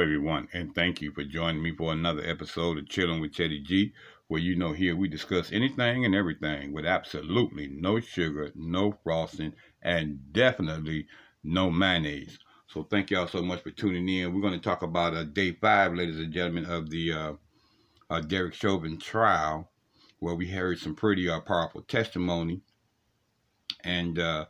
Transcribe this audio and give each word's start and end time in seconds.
Everyone, 0.00 0.48
and 0.54 0.74
thank 0.74 1.02
you 1.02 1.12
for 1.12 1.24
joining 1.24 1.62
me 1.62 1.76
for 1.76 1.92
another 1.92 2.24
episode 2.24 2.78
of 2.78 2.88
Chilling 2.88 3.20
with 3.20 3.34
Teddy 3.34 3.60
G, 3.60 3.92
where 4.28 4.40
you 4.40 4.56
know 4.56 4.72
here 4.72 4.96
we 4.96 5.08
discuss 5.08 5.52
anything 5.52 6.06
and 6.06 6.14
everything 6.14 6.72
with 6.72 6.86
absolutely 6.86 7.68
no 7.68 8.00
sugar, 8.00 8.50
no 8.54 8.92
frosting, 9.04 9.52
and 9.82 10.32
definitely 10.32 11.06
no 11.44 11.70
mayonnaise. 11.70 12.38
So 12.66 12.82
thank 12.82 13.10
y'all 13.10 13.26
so 13.26 13.42
much 13.42 13.62
for 13.62 13.72
tuning 13.72 14.08
in. 14.08 14.32
We're 14.32 14.40
going 14.40 14.58
to 14.58 14.58
talk 14.58 14.80
about 14.80 15.12
uh, 15.12 15.24
day 15.24 15.52
five, 15.52 15.94
ladies 15.94 16.18
and 16.18 16.32
gentlemen, 16.32 16.64
of 16.64 16.88
the 16.88 17.12
uh, 17.12 17.32
uh, 18.08 18.20
Derek 18.20 18.54
Chauvin 18.54 18.98
trial, 18.98 19.70
where 20.18 20.34
we 20.34 20.48
heard 20.48 20.78
some 20.78 20.94
pretty 20.94 21.28
uh, 21.28 21.40
powerful 21.40 21.82
testimony, 21.82 22.62
and 23.84 24.18
uh, 24.18 24.46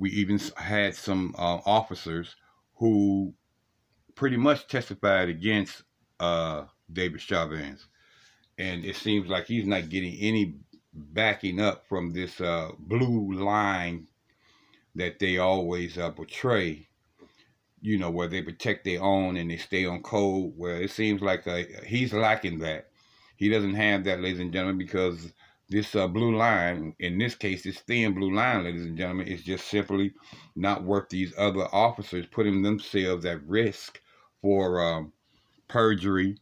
we 0.00 0.10
even 0.10 0.40
had 0.56 0.96
some 0.96 1.32
uh, 1.38 1.60
officers 1.64 2.34
who 2.74 3.34
pretty 4.14 4.36
much 4.36 4.68
testified 4.68 5.28
against 5.28 5.82
uh, 6.20 6.64
David 6.92 7.20
Chavez, 7.20 7.86
And 8.58 8.84
it 8.84 8.96
seems 8.96 9.28
like 9.28 9.46
he's 9.46 9.66
not 9.66 9.88
getting 9.88 10.14
any 10.20 10.54
backing 10.92 11.60
up 11.60 11.86
from 11.88 12.12
this 12.12 12.40
uh, 12.40 12.70
blue 12.78 13.32
line 13.34 14.08
that 14.94 15.18
they 15.18 15.38
always 15.38 15.98
uh, 15.98 16.10
portray, 16.10 16.88
you 17.82 17.98
know, 17.98 18.10
where 18.10 18.28
they 18.28 18.42
protect 18.42 18.84
their 18.84 19.02
own 19.02 19.36
and 19.36 19.50
they 19.50 19.56
stay 19.56 19.86
on 19.86 20.02
code, 20.02 20.54
where 20.56 20.80
it 20.80 20.90
seems 20.90 21.22
like 21.22 21.46
uh, 21.48 21.62
he's 21.86 22.12
lacking 22.12 22.58
that. 22.60 22.90
He 23.36 23.48
doesn't 23.48 23.74
have 23.74 24.04
that, 24.04 24.20
ladies 24.20 24.40
and 24.40 24.52
gentlemen, 24.52 24.78
because 24.78 25.32
this 25.68 25.96
uh, 25.96 26.08
blue 26.08 26.36
line, 26.36 26.94
in 27.00 27.18
this 27.18 27.34
case, 27.34 27.64
this 27.64 27.80
thin 27.80 28.14
blue 28.14 28.34
line, 28.34 28.64
ladies 28.64 28.84
and 28.86 28.98
gentlemen, 28.98 29.28
is 29.28 29.42
just 29.42 29.68
simply 29.68 30.12
not 30.56 30.84
worth 30.84 31.08
these 31.10 31.34
other 31.38 31.68
officers 31.72 32.26
putting 32.26 32.62
themselves 32.62 33.24
at 33.24 33.46
risk 33.46 34.00
for 34.44 34.84
um, 34.84 35.10
perjury 35.68 36.36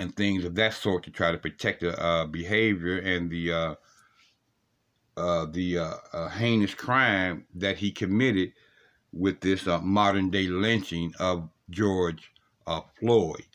and 0.00 0.16
things 0.16 0.44
of 0.44 0.56
that 0.56 0.74
sort 0.74 1.04
to 1.04 1.10
try 1.12 1.30
to 1.30 1.38
protect 1.38 1.82
the 1.82 1.96
uh, 2.02 2.26
behavior 2.26 2.98
and 2.98 3.30
the 3.30 3.52
uh, 3.52 3.74
uh, 5.16 5.46
the 5.52 5.78
uh, 5.78 5.94
uh, 6.12 6.28
heinous 6.30 6.74
crime 6.74 7.46
that 7.54 7.76
he 7.76 7.92
committed 7.92 8.52
with 9.12 9.40
this 9.40 9.68
uh, 9.68 9.78
modern 9.82 10.30
day 10.30 10.48
lynching 10.48 11.14
of 11.20 11.48
George 11.70 12.32
Floyd. 12.98 13.46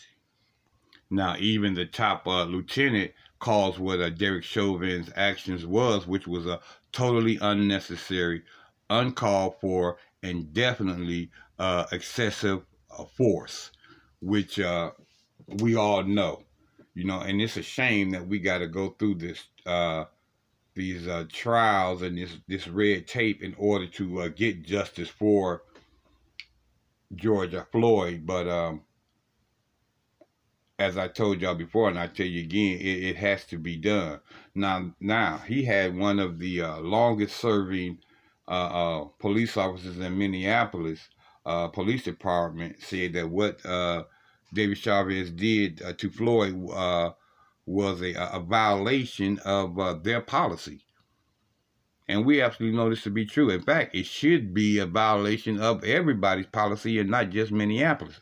Now, 1.10 1.36
even 1.40 1.74
the 1.74 1.88
top 1.88 2.26
lieutenant 2.26 3.12
calls 3.40 3.78
what 3.78 4.18
Derek 4.18 4.46
Chauvin's 4.46 5.12
actions 5.18 5.66
was, 5.66 6.08
which 6.08 6.26
was 6.26 6.46
a 6.46 6.62
totally 6.94 7.38
unnecessary, 7.42 8.44
uncalled 8.90 9.56
for, 9.60 9.98
and 10.24 10.54
definitely 10.54 11.32
excessive 11.92 12.62
force, 13.06 13.72
which 14.22 14.60
uh, 14.60 14.92
we 15.48 15.76
all 15.76 16.04
know, 16.04 16.44
you 16.94 17.06
know, 17.06 17.22
and 17.22 17.42
it's 17.42 17.58
a 17.58 17.64
shame 17.64 18.12
that 18.12 18.28
we 18.28 18.40
got 18.40 18.60
to 18.60 18.68
go 18.68 18.90
through 18.90 19.16
this, 19.16 19.44
uh, 19.66 20.06
these 20.76 21.08
uh, 21.08 21.26
trials 21.32 22.02
and 22.02 22.18
this 22.18 22.38
this 22.48 22.68
red 22.68 23.08
tape 23.08 23.44
in 23.44 23.56
order 23.58 23.88
to 23.88 24.22
uh, 24.22 24.28
get 24.30 24.64
justice 24.64 25.10
for 25.10 25.64
Georgia 27.16 27.68
Floyd. 27.72 28.26
But 28.26 28.48
um, 28.48 28.82
as 30.80 30.98
I 30.98 31.10
told 31.10 31.42
y'all 31.42 31.56
before, 31.56 31.90
and 31.90 32.00
I 32.00 32.08
tell 32.08 32.26
you 32.26 32.42
again, 32.42 32.80
it, 32.80 33.04
it, 33.04 33.16
has 33.18 33.46
to 33.48 33.58
be 33.58 33.76
done. 33.76 34.22
Now, 34.56 34.94
now 35.02 35.40
he 35.40 35.66
had 35.66 35.96
one 35.96 36.20
of 36.20 36.40
the 36.40 36.62
uh, 36.62 36.80
longest 36.80 37.36
serving 37.36 38.00
uh, 38.48 38.52
uh, 38.52 39.04
police 39.20 39.58
officers 39.58 40.00
in 40.00 40.18
Minneapolis 40.18 41.10
uh, 41.46 41.68
police 41.70 42.04
department 42.04 42.78
said 42.82 43.14
that 43.14 43.30
what 43.30 43.66
uh, 43.66 44.04
David 44.54 44.78
Chavez 44.78 45.32
did 45.32 45.82
uh, 45.82 45.94
to 45.94 46.10
Floyd 46.10 46.70
uh, 46.72 47.12
was 47.66 48.02
a, 48.02 48.14
a, 48.16 48.40
violation 48.40 49.40
of 49.46 49.78
uh, 49.80 49.94
their 49.94 50.22
policy. 50.22 50.82
And 52.08 52.26
we 52.26 52.42
absolutely 52.42 52.76
know 52.76 52.90
this 52.90 53.04
to 53.04 53.12
be 53.12 53.26
true. 53.26 53.52
In 53.52 53.62
fact, 53.62 53.96
it 53.96 54.08
should 54.08 54.54
be 54.54 54.80
a 54.80 54.88
violation 54.88 55.62
of 55.62 55.84
everybody's 55.84 56.48
policy 56.48 56.98
and 56.98 57.10
not 57.10 57.30
just 57.30 57.52
Minneapolis. 57.52 58.20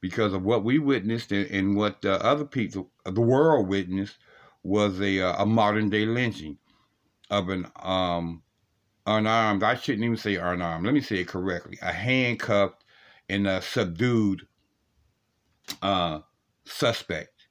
Because 0.00 0.32
of 0.32 0.44
what 0.44 0.62
we 0.62 0.78
witnessed 0.78 1.32
and, 1.32 1.50
and 1.50 1.76
what 1.76 2.04
uh, 2.04 2.18
other 2.22 2.44
people, 2.44 2.90
the 3.04 3.20
world 3.20 3.66
witnessed, 3.68 4.18
was 4.62 5.00
a, 5.00 5.18
a 5.18 5.44
modern 5.44 5.90
day 5.90 6.06
lynching 6.06 6.58
of 7.30 7.48
an 7.48 7.66
um, 7.82 8.43
unarmed, 9.06 9.62
I 9.62 9.74
shouldn't 9.74 10.04
even 10.04 10.16
say 10.16 10.36
unarmed, 10.36 10.84
let 10.84 10.94
me 10.94 11.00
say 11.00 11.16
it 11.16 11.28
correctly, 11.28 11.78
a 11.82 11.92
handcuffed 11.92 12.84
and 13.28 13.46
a 13.46 13.62
subdued 13.62 14.46
uh, 15.82 16.20
suspect 16.64 17.46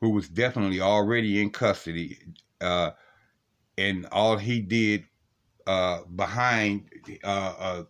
who 0.00 0.10
was 0.10 0.28
definitely 0.28 0.80
already 0.80 1.40
in 1.40 1.50
custody. 1.50 2.18
Uh, 2.60 2.90
and 3.78 4.06
all 4.12 4.36
he 4.36 4.60
did 4.60 5.04
uh, 5.66 6.00
behind 6.14 6.90
uh, 7.24 7.54
uh, 7.58 7.82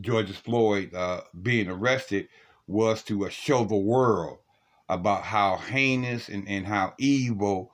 George 0.00 0.30
Floyd 0.32 0.94
uh, 0.94 1.20
being 1.42 1.68
arrested 1.68 2.28
was 2.66 3.02
to 3.02 3.28
show 3.30 3.64
the 3.64 3.76
world 3.76 4.38
about 4.88 5.22
how 5.22 5.56
heinous 5.56 6.28
and, 6.28 6.48
and 6.48 6.66
how 6.66 6.94
evil 6.98 7.70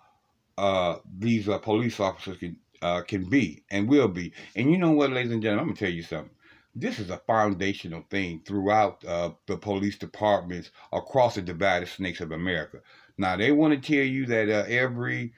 these 1.18 1.48
police 1.62 2.00
officers 2.00 2.36
can 2.36 2.56
uh, 2.82 3.02
can 3.02 3.24
be 3.24 3.64
and 3.70 3.88
will 3.88 4.08
be. 4.08 4.32
And 4.56 4.70
you 4.70 4.78
know 4.78 4.92
what, 4.92 5.10
ladies 5.10 5.32
and 5.32 5.42
gentlemen, 5.42 5.60
I'm 5.62 5.66
going 5.68 5.76
to 5.76 5.84
tell 5.84 5.94
you 5.94 6.02
something. 6.02 6.30
This 6.74 6.98
is 6.98 7.10
a 7.10 7.18
foundational 7.26 8.04
thing 8.10 8.42
throughout 8.46 9.04
uh, 9.04 9.30
the 9.46 9.56
police 9.56 9.98
departments 9.98 10.70
across 10.92 11.34
the 11.34 11.42
divided 11.42 11.88
snakes 11.88 12.20
of 12.20 12.32
America. 12.32 12.80
Now, 13.18 13.36
they 13.36 13.52
want 13.52 13.74
to 13.82 13.92
tell 13.92 14.04
you 14.04 14.26
that 14.26 14.48
uh, 14.48 14.64
every 14.68 15.32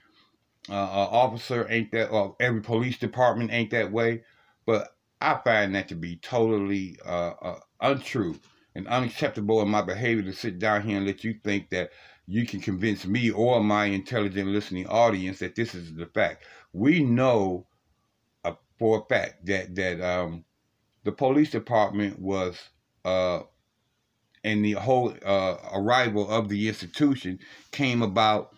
uh, 0.68 0.74
uh, 0.74 1.08
officer 1.10 1.66
ain't 1.70 1.92
that, 1.92 2.10
or 2.10 2.36
every 2.40 2.60
police 2.60 2.98
department 2.98 3.52
ain't 3.52 3.70
that 3.70 3.92
way, 3.92 4.22
but 4.66 4.96
I 5.20 5.40
find 5.44 5.74
that 5.74 5.88
to 5.88 5.94
be 5.94 6.16
totally 6.16 6.98
uh, 7.04 7.56
untrue 7.80 8.36
and 8.74 8.86
unacceptable 8.88 9.62
in 9.62 9.68
my 9.68 9.82
behavior 9.82 10.22
to 10.24 10.32
sit 10.32 10.58
down 10.58 10.82
here 10.82 10.96
and 10.96 11.06
let 11.06 11.24
you 11.24 11.34
think 11.44 11.70
that 11.70 11.90
you 12.26 12.46
can 12.46 12.60
convince 12.60 13.06
me 13.06 13.30
or 13.30 13.62
my 13.62 13.86
intelligent 13.86 14.48
listening 14.48 14.86
audience 14.86 15.38
that 15.40 15.54
this 15.54 15.74
is 15.74 15.94
the 15.94 16.06
fact. 16.06 16.44
We 16.72 17.04
know 17.04 17.66
uh, 18.44 18.54
for 18.78 19.00
a 19.00 19.14
fact 19.14 19.46
that 19.46 19.74
that 19.76 20.00
um, 20.00 20.44
the 21.04 21.12
police 21.12 21.50
department 21.50 22.18
was 22.18 22.58
uh, 23.04 23.40
and 24.44 24.64
the 24.64 24.72
whole 24.72 25.14
uh, 25.24 25.56
arrival 25.74 26.30
of 26.30 26.48
the 26.48 26.68
institution 26.68 27.38
came 27.72 28.02
about 28.02 28.54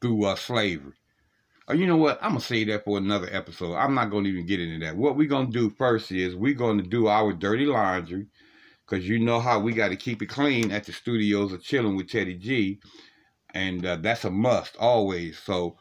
through 0.00 0.24
uh, 0.26 0.36
slavery. 0.36 0.94
Uh, 1.68 1.74
you 1.74 1.86
know 1.86 1.96
what? 1.96 2.18
I'm 2.22 2.30
gonna 2.32 2.40
say 2.40 2.64
that 2.64 2.84
for 2.84 2.98
another 2.98 3.28
episode. 3.32 3.74
I'm 3.76 3.94
not 3.94 4.10
gonna 4.10 4.28
even 4.28 4.46
get 4.46 4.60
into 4.60 4.84
that. 4.86 4.96
What 4.96 5.16
we're 5.16 5.28
gonna 5.28 5.50
do 5.50 5.70
first 5.70 6.12
is 6.12 6.34
we're 6.34 6.54
gonna 6.54 6.82
do 6.82 7.08
our 7.08 7.32
dirty 7.32 7.66
laundry 7.66 8.26
because 8.86 9.08
you 9.08 9.18
know 9.18 9.40
how 9.40 9.60
we 9.60 9.72
got 9.72 9.88
to 9.88 9.96
keep 9.96 10.22
it 10.22 10.26
clean 10.28 10.70
at 10.72 10.84
the 10.84 10.92
studios 10.92 11.52
of 11.52 11.62
chilling 11.62 11.96
with 11.96 12.10
Teddy 12.10 12.34
G, 12.36 12.80
and 13.54 13.84
uh, 13.86 13.96
that's 13.96 14.24
a 14.24 14.30
must 14.30 14.76
always. 14.78 15.38
So, 15.38 15.78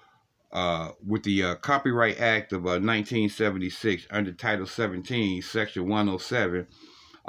uh, 0.52 0.92
with 1.06 1.24
the 1.24 1.44
uh, 1.44 1.56
Copyright 1.56 2.20
Act 2.20 2.54
of 2.54 2.66
uh, 2.66 2.80
1976 2.80 4.08
uh, 4.10 4.16
under 4.16 4.32
Title 4.32 4.66
17, 4.66 5.42
Section 5.42 5.88
107 5.88 6.68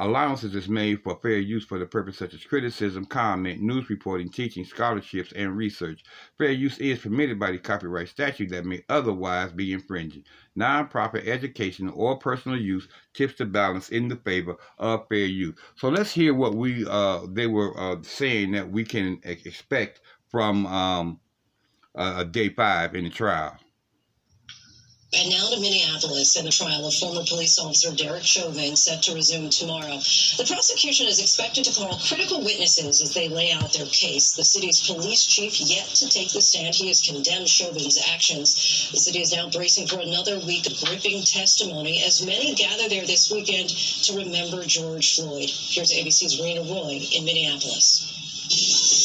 Allowances 0.03 0.55
is 0.55 0.67
made 0.67 1.03
for 1.03 1.19
fair 1.21 1.37
use 1.39 1.67
for 1.67 1.79
the 1.79 1.85
purpose 1.85 2.17
such 2.17 2.33
as 2.33 2.43
criticism, 2.43 3.05
comment, 3.05 3.61
news 3.61 3.91
reporting, 3.91 4.31
teaching, 4.31 4.65
scholarships, 4.65 5.31
and 5.33 5.55
research. 5.55 6.05
Fair 6.39 6.53
use 6.53 6.79
is 6.79 7.01
permitted 7.01 7.39
by 7.39 7.51
the 7.51 7.59
copyright 7.59 8.09
statute 8.09 8.49
that 8.49 8.65
may 8.65 8.83
otherwise 8.89 9.53
be 9.53 9.75
infringing. 9.75 10.25
Nonprofit 10.59 11.27
educational 11.27 11.93
or 11.95 12.17
personal 12.17 12.59
use 12.59 12.89
tips 13.13 13.35
the 13.35 13.45
balance 13.45 13.91
in 13.91 14.09
the 14.09 14.17
favor 14.17 14.57
of 14.79 15.07
fair 15.09 15.27
use. 15.27 15.55
So 15.77 15.91
let's 15.91 16.13
hear 16.13 16.33
what 16.33 16.55
we 16.55 16.87
uh, 16.89 17.27
they 17.29 17.47
were 17.47 17.79
uh, 17.79 17.97
saying 18.03 18.53
that 18.53 18.71
we 18.71 18.85
can 18.85 19.21
expect 19.25 20.01
from 20.31 20.65
um, 20.67 21.21
uh, 21.95 22.25
day 22.25 22.49
five 22.51 22.95
in 22.95 23.05
the 23.05 23.11
trial. 23.11 23.57
And 25.13 25.29
now 25.29 25.51
to 25.51 25.59
Minneapolis 25.59 26.37
and 26.37 26.47
the 26.47 26.53
trial 26.53 26.87
of 26.87 26.95
former 26.95 27.25
police 27.27 27.59
officer 27.59 27.91
Derek 27.91 28.23
Chauvin 28.23 28.77
set 28.77 29.03
to 29.03 29.15
resume 29.15 29.51
tomorrow. 29.51 29.99
The 30.39 30.47
prosecution 30.47 31.09
is 31.09 31.19
expected 31.19 31.65
to 31.65 31.75
call 31.75 31.99
critical 31.99 32.45
witnesses 32.45 33.03
as 33.03 33.13
they 33.13 33.29
lay 33.29 33.51
out 33.51 33.73
their 33.73 33.87
case. 33.87 34.35
The 34.35 34.45
city's 34.45 34.87
police 34.87 35.27
chief 35.27 35.61
yet 35.61 35.87
to 35.99 36.09
take 36.09 36.33
the 36.33 36.41
stand. 36.41 36.77
He 36.77 36.87
has 36.87 37.03
condemned 37.03 37.49
Chauvin's 37.49 37.99
actions. 38.09 38.89
The 38.93 38.99
city 38.99 39.21
is 39.21 39.35
now 39.35 39.51
bracing 39.51 39.89
for 39.89 39.99
another 39.99 40.39
week 40.47 40.71
of 40.71 40.79
gripping 40.79 41.23
testimony 41.23 42.01
as 42.05 42.25
many 42.25 42.55
gather 42.55 42.89
there 42.89 43.05
this 43.05 43.33
weekend 43.33 43.71
to 44.05 44.17
remember 44.17 44.65
George 44.65 45.17
Floyd. 45.17 45.51
Here's 45.51 45.91
ABC's 45.91 46.41
Rena 46.41 46.63
Roy 46.63 47.01
in 47.13 47.25
Minneapolis. 47.25 49.00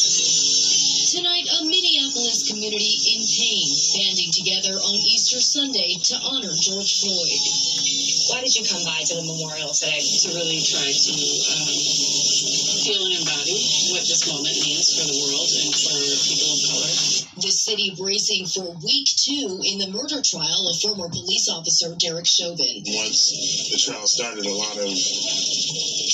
Tonight, 1.16 1.48
a 1.48 1.64
Minneapolis 1.64 2.44
community 2.44 2.92
in 3.16 3.24
pain, 3.24 3.64
banding 3.96 4.28
together 4.36 4.76
on 4.76 5.00
Easter 5.00 5.40
Sunday 5.40 5.96
to 6.12 6.14
honor 6.20 6.52
George 6.52 7.00
Floyd. 7.00 7.40
Why 8.28 8.44
did 8.44 8.52
you 8.52 8.60
come 8.68 8.84
by 8.84 9.00
to 9.00 9.14
the 9.16 9.24
memorial 9.24 9.72
today? 9.72 9.96
To 9.96 10.28
really 10.36 10.60
try 10.60 10.92
to 10.92 11.14
um, 11.56 11.72
feel 12.84 13.00
and 13.00 13.16
embody 13.16 13.56
what 13.96 14.04
this 14.04 14.28
moment 14.28 14.60
means 14.60 14.92
for 14.92 15.08
the 15.08 15.16
world 15.16 15.48
and 15.56 15.72
for 15.72 15.96
people 16.20 16.52
of 16.52 16.60
color. 16.68 16.92
The 17.40 17.52
city 17.64 17.96
bracing 17.96 18.44
for 18.52 18.76
week 18.84 19.08
two 19.16 19.64
in 19.64 19.80
the 19.80 19.88
murder 19.96 20.20
trial 20.20 20.68
of 20.68 20.76
former 20.84 21.08
police 21.08 21.48
officer 21.48 21.96
Derek 21.96 22.28
Chauvin. 22.28 22.84
Once 22.92 23.32
the 23.72 23.80
trial 23.80 24.04
started, 24.04 24.44
a 24.44 24.52
lot 24.52 24.76
of 24.76 24.92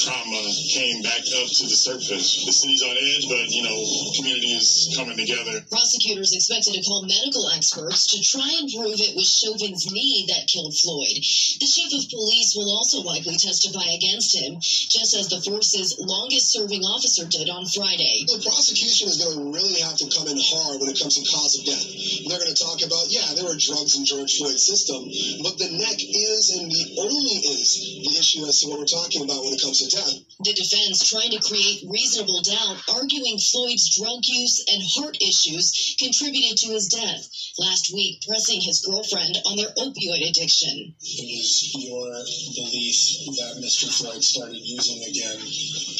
trauma 0.02 0.42
came 0.74 0.98
back 1.02 1.22
up 1.38 1.46
to 1.46 1.64
the 1.70 1.78
surface. 1.78 2.42
The 2.42 2.50
city's 2.50 2.82
on 2.82 2.98
edge, 2.98 3.24
but 3.30 3.46
you 3.54 3.62
know, 3.62 3.78
community 4.18 4.58
is 4.58 4.90
coming 4.98 5.14
together. 5.14 5.62
Prosecutors 5.70 6.34
expected 6.34 6.74
to 6.74 6.82
call 6.82 7.06
medical 7.06 7.46
experts 7.54 8.10
to 8.10 8.18
try 8.18 8.50
and 8.58 8.66
prove 8.66 8.98
it 8.98 9.14
was 9.14 9.30
Chauvin's 9.30 9.86
knee 9.94 10.26
that 10.34 10.50
killed 10.50 10.74
Floyd. 10.74 11.22
The 11.62 11.70
chief 11.70 11.94
of 11.94 12.10
police 12.10 12.58
will 12.58 12.74
also 12.74 13.06
likely 13.06 13.38
testify 13.38 13.86
against 13.94 14.34
him, 14.34 14.58
just 14.58 15.14
as 15.14 15.30
the 15.30 15.38
force's 15.38 15.94
longest 16.02 16.50
serving 16.50 16.82
officer 16.82 17.22
did 17.30 17.46
on 17.46 17.62
Friday. 17.70 18.26
The 18.26 18.42
prosecution 18.42 19.06
is 19.06 19.22
going 19.22 19.38
to 19.38 19.44
really 19.54 19.78
have 19.86 19.96
to 20.02 20.10
come 20.10 20.26
in 20.26 20.38
hard 20.38 20.82
when 20.82 20.90
it 20.90 20.98
comes 20.98 21.14
to 21.14 21.24
cause 21.30 21.54
of 21.58 21.62
death. 21.62 21.86
They're 22.26 22.42
going 22.42 22.50
to 22.50 22.58
talk 22.58 22.82
about, 22.82 23.06
yeah, 23.06 23.38
there 23.38 23.46
were 23.46 23.58
drugs 23.58 23.94
in 23.94 24.02
George 24.02 24.34
Floyd's 24.34 24.66
system, 24.66 25.06
but 25.46 25.62
the 25.62 25.70
neck 25.78 25.98
is 26.02 26.58
and 26.58 26.66
the 26.66 26.86
only 27.06 27.38
is 27.54 28.02
the 28.02 28.14
issue 28.18 28.42
as 28.50 28.58
to 28.60 28.68
what 28.68 28.82
we're 28.82 28.90
talking 28.90 29.22
about 29.22 29.46
when 29.46 29.54
it 29.54 29.62
comes 29.62 29.78
to 29.78 29.91
death. 29.92 30.24
The 30.40 30.54
defense 30.56 31.08
trying 31.08 31.30
to 31.30 31.44
create 31.44 31.84
reasonable 31.86 32.40
doubt, 32.42 32.82
arguing 32.88 33.38
Floyd's 33.38 33.94
drug 33.94 34.24
use 34.24 34.64
and 34.72 34.82
heart 34.96 35.16
issues 35.20 35.94
contributed 35.98 36.58
to 36.58 36.72
his 36.72 36.88
death. 36.88 37.28
Last 37.58 37.92
week, 37.92 38.24
pressing 38.26 38.60
his 38.60 38.80
girlfriend 38.80 39.38
on 39.44 39.56
their 39.56 39.70
opioid 39.76 40.28
addiction. 40.28 40.94
It 41.00 41.28
was 41.36 41.70
your 41.76 42.08
belief 42.56 42.96
that 43.36 43.60
Mr. 43.62 43.92
Floyd 43.92 44.24
started 44.24 44.60
using 44.64 45.04
again 45.04 45.38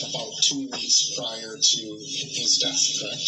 about 0.08 0.32
two 0.42 0.68
weeks 0.72 1.12
prior 1.16 1.56
to 1.56 1.82
his 2.00 2.58
death, 2.58 2.82
correct? 2.98 3.22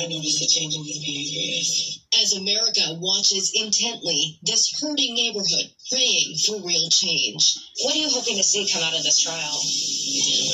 I 0.00 0.06
noticed 0.06 0.42
a 0.42 0.48
change 0.48 0.74
in 0.74 0.84
his 0.84 0.98
behavior, 0.98 1.40
yes. 1.60 1.98
As 2.22 2.32
America 2.32 2.98
watches 3.00 3.52
intently 3.54 4.38
this 4.42 4.72
hurting 4.80 5.14
neighborhood, 5.14 5.70
praying 5.92 6.34
for 6.46 6.56
real 6.64 6.88
change. 6.88 7.58
What 7.84 7.94
are 7.94 7.98
you 7.98 8.08
hoping 8.08 8.36
to 8.36 8.42
see 8.42 8.66
come 8.72 8.82
out 8.82 8.96
of 8.96 9.04
this 9.04 9.20
trial? 9.20 9.60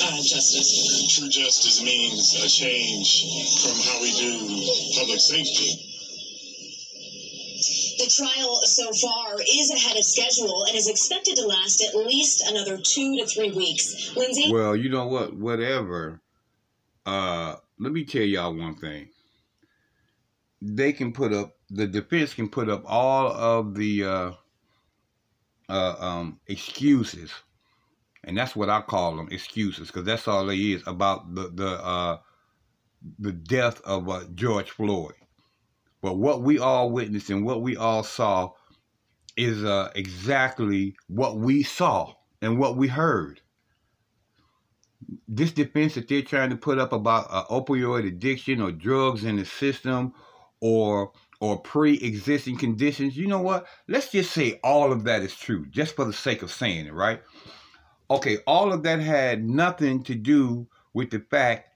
Uh, 0.03 0.21
justice. 0.21 1.15
True 1.15 1.29
justice 1.29 1.81
means 1.81 2.35
a 2.35 2.49
change 2.49 3.23
from 3.63 3.79
how 3.87 4.01
we 4.01 4.11
do 4.19 4.99
public 4.99 5.19
safety. 5.19 5.85
The 7.99 8.11
trial 8.11 8.61
so 8.63 8.91
far 8.93 9.35
is 9.41 9.71
ahead 9.71 9.97
of 9.97 10.03
schedule 10.03 10.65
and 10.67 10.75
is 10.75 10.89
expected 10.89 11.35
to 11.35 11.45
last 11.45 11.83
at 11.83 11.95
least 11.95 12.49
another 12.49 12.77
two 12.77 13.17
to 13.17 13.25
three 13.25 13.51
weeks. 13.51 14.15
Lindsay? 14.15 14.51
Well, 14.51 14.75
you 14.75 14.89
know 14.89 15.07
what? 15.07 15.35
Whatever. 15.35 16.21
Uh, 17.05 17.55
let 17.77 17.91
me 17.91 18.05
tell 18.05 18.21
y'all 18.21 18.55
one 18.55 18.75
thing. 18.75 19.09
They 20.61 20.91
can 20.93 21.13
put 21.13 21.33
up 21.33 21.55
the 21.69 21.87
defense 21.87 22.33
can 22.33 22.49
put 22.49 22.69
up 22.69 22.83
all 22.85 23.31
of 23.31 23.75
the 23.75 24.03
uh, 24.03 24.31
uh, 25.69 25.95
um, 25.99 26.39
excuses, 26.47 27.31
and 28.23 28.37
that's 28.37 28.55
what 28.55 28.69
I 28.69 28.81
call 28.81 29.15
them 29.15 29.29
excuses, 29.31 29.87
because 29.87 30.05
that's 30.05 30.27
all 30.27 30.45
they 30.45 30.57
is 30.57 30.83
about 30.87 31.35
the 31.35 31.49
the 31.53 31.69
uh, 31.83 32.17
the 33.19 33.31
death 33.31 33.81
of 33.81 34.09
uh, 34.09 34.23
George 34.35 34.71
Floyd. 34.71 35.13
But 36.01 36.17
what 36.17 36.41
we 36.41 36.59
all 36.59 36.91
witnessed 36.91 37.29
and 37.29 37.45
what 37.45 37.61
we 37.61 37.75
all 37.75 38.03
saw 38.03 38.51
is 39.35 39.63
uh, 39.63 39.91
exactly 39.95 40.95
what 41.07 41.37
we 41.37 41.63
saw 41.63 42.13
and 42.41 42.57
what 42.57 42.77
we 42.77 42.87
heard. 42.87 43.41
This 45.27 45.51
defense 45.51 45.95
that 45.95 46.07
they're 46.07 46.21
trying 46.21 46.49
to 46.49 46.57
put 46.57 46.77
up 46.77 46.93
about 46.93 47.27
uh, 47.29 47.45
opioid 47.45 48.07
addiction 48.07 48.61
or 48.61 48.71
drugs 48.71 49.23
in 49.23 49.37
the 49.37 49.45
system 49.45 50.13
or 50.61 51.11
or 51.41 51.59
pre-existing 51.59 52.57
conditions, 52.57 53.15
you 53.15 53.27
know 53.27 53.41
what? 53.41 53.65
Let's 53.87 54.11
just 54.11 54.31
say 54.31 54.59
all 54.63 54.91
of 54.91 55.05
that 55.05 55.21
is 55.21 55.35
true, 55.35 55.65
just 55.67 55.95
for 55.95 56.05
the 56.05 56.13
sake 56.13 56.41
of 56.41 56.51
saying 56.51 56.87
it, 56.87 56.93
right? 56.93 57.21
Okay, 58.11 58.39
all 58.45 58.73
of 58.73 58.83
that 58.83 58.99
had 58.99 59.43
nothing 59.43 60.03
to 60.03 60.15
do 60.15 60.67
with 60.93 61.11
the 61.11 61.19
fact 61.19 61.69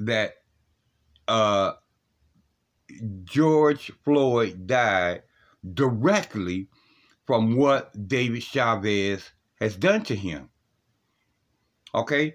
that 0.00 0.34
uh, 1.28 1.72
George 3.24 3.92
Floyd 4.04 4.66
died 4.66 5.22
directly 5.74 6.68
from 7.26 7.56
what 7.56 8.08
David 8.08 8.42
Chavez 8.42 9.30
has 9.60 9.76
done 9.76 10.02
to 10.04 10.16
him. 10.16 10.50
Okay, 11.94 12.34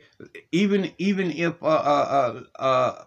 even 0.52 0.92
even 0.98 1.32
if 1.32 1.62
uh, 1.64 1.66
uh, 1.66 2.42
uh, 2.60 2.62
uh, 2.62 3.04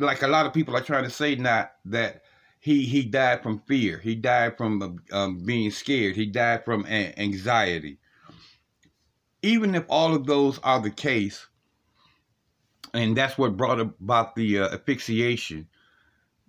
like 0.00 0.22
a 0.22 0.28
lot 0.28 0.46
of 0.46 0.52
people 0.52 0.76
are 0.76 0.82
trying 0.82 1.04
to 1.04 1.10
say 1.10 1.34
not 1.34 1.72
that 1.84 2.22
he 2.58 2.84
he 2.84 3.02
died 3.02 3.42
from 3.42 3.60
fear, 3.60 3.98
he 3.98 4.14
died 4.14 4.56
from 4.56 5.00
um, 5.12 5.44
being 5.44 5.70
scared, 5.70 6.16
he 6.16 6.26
died 6.26 6.64
from 6.64 6.86
anxiety. 6.86 7.98
Even 9.42 9.74
if 9.74 9.84
all 9.88 10.14
of 10.14 10.26
those 10.26 10.58
are 10.58 10.80
the 10.80 10.90
case, 10.90 11.46
and 12.92 13.16
that's 13.16 13.38
what 13.38 13.56
brought 13.56 13.80
about 13.80 14.34
the 14.34 14.58
uh, 14.58 14.74
asphyxiation 14.74 15.68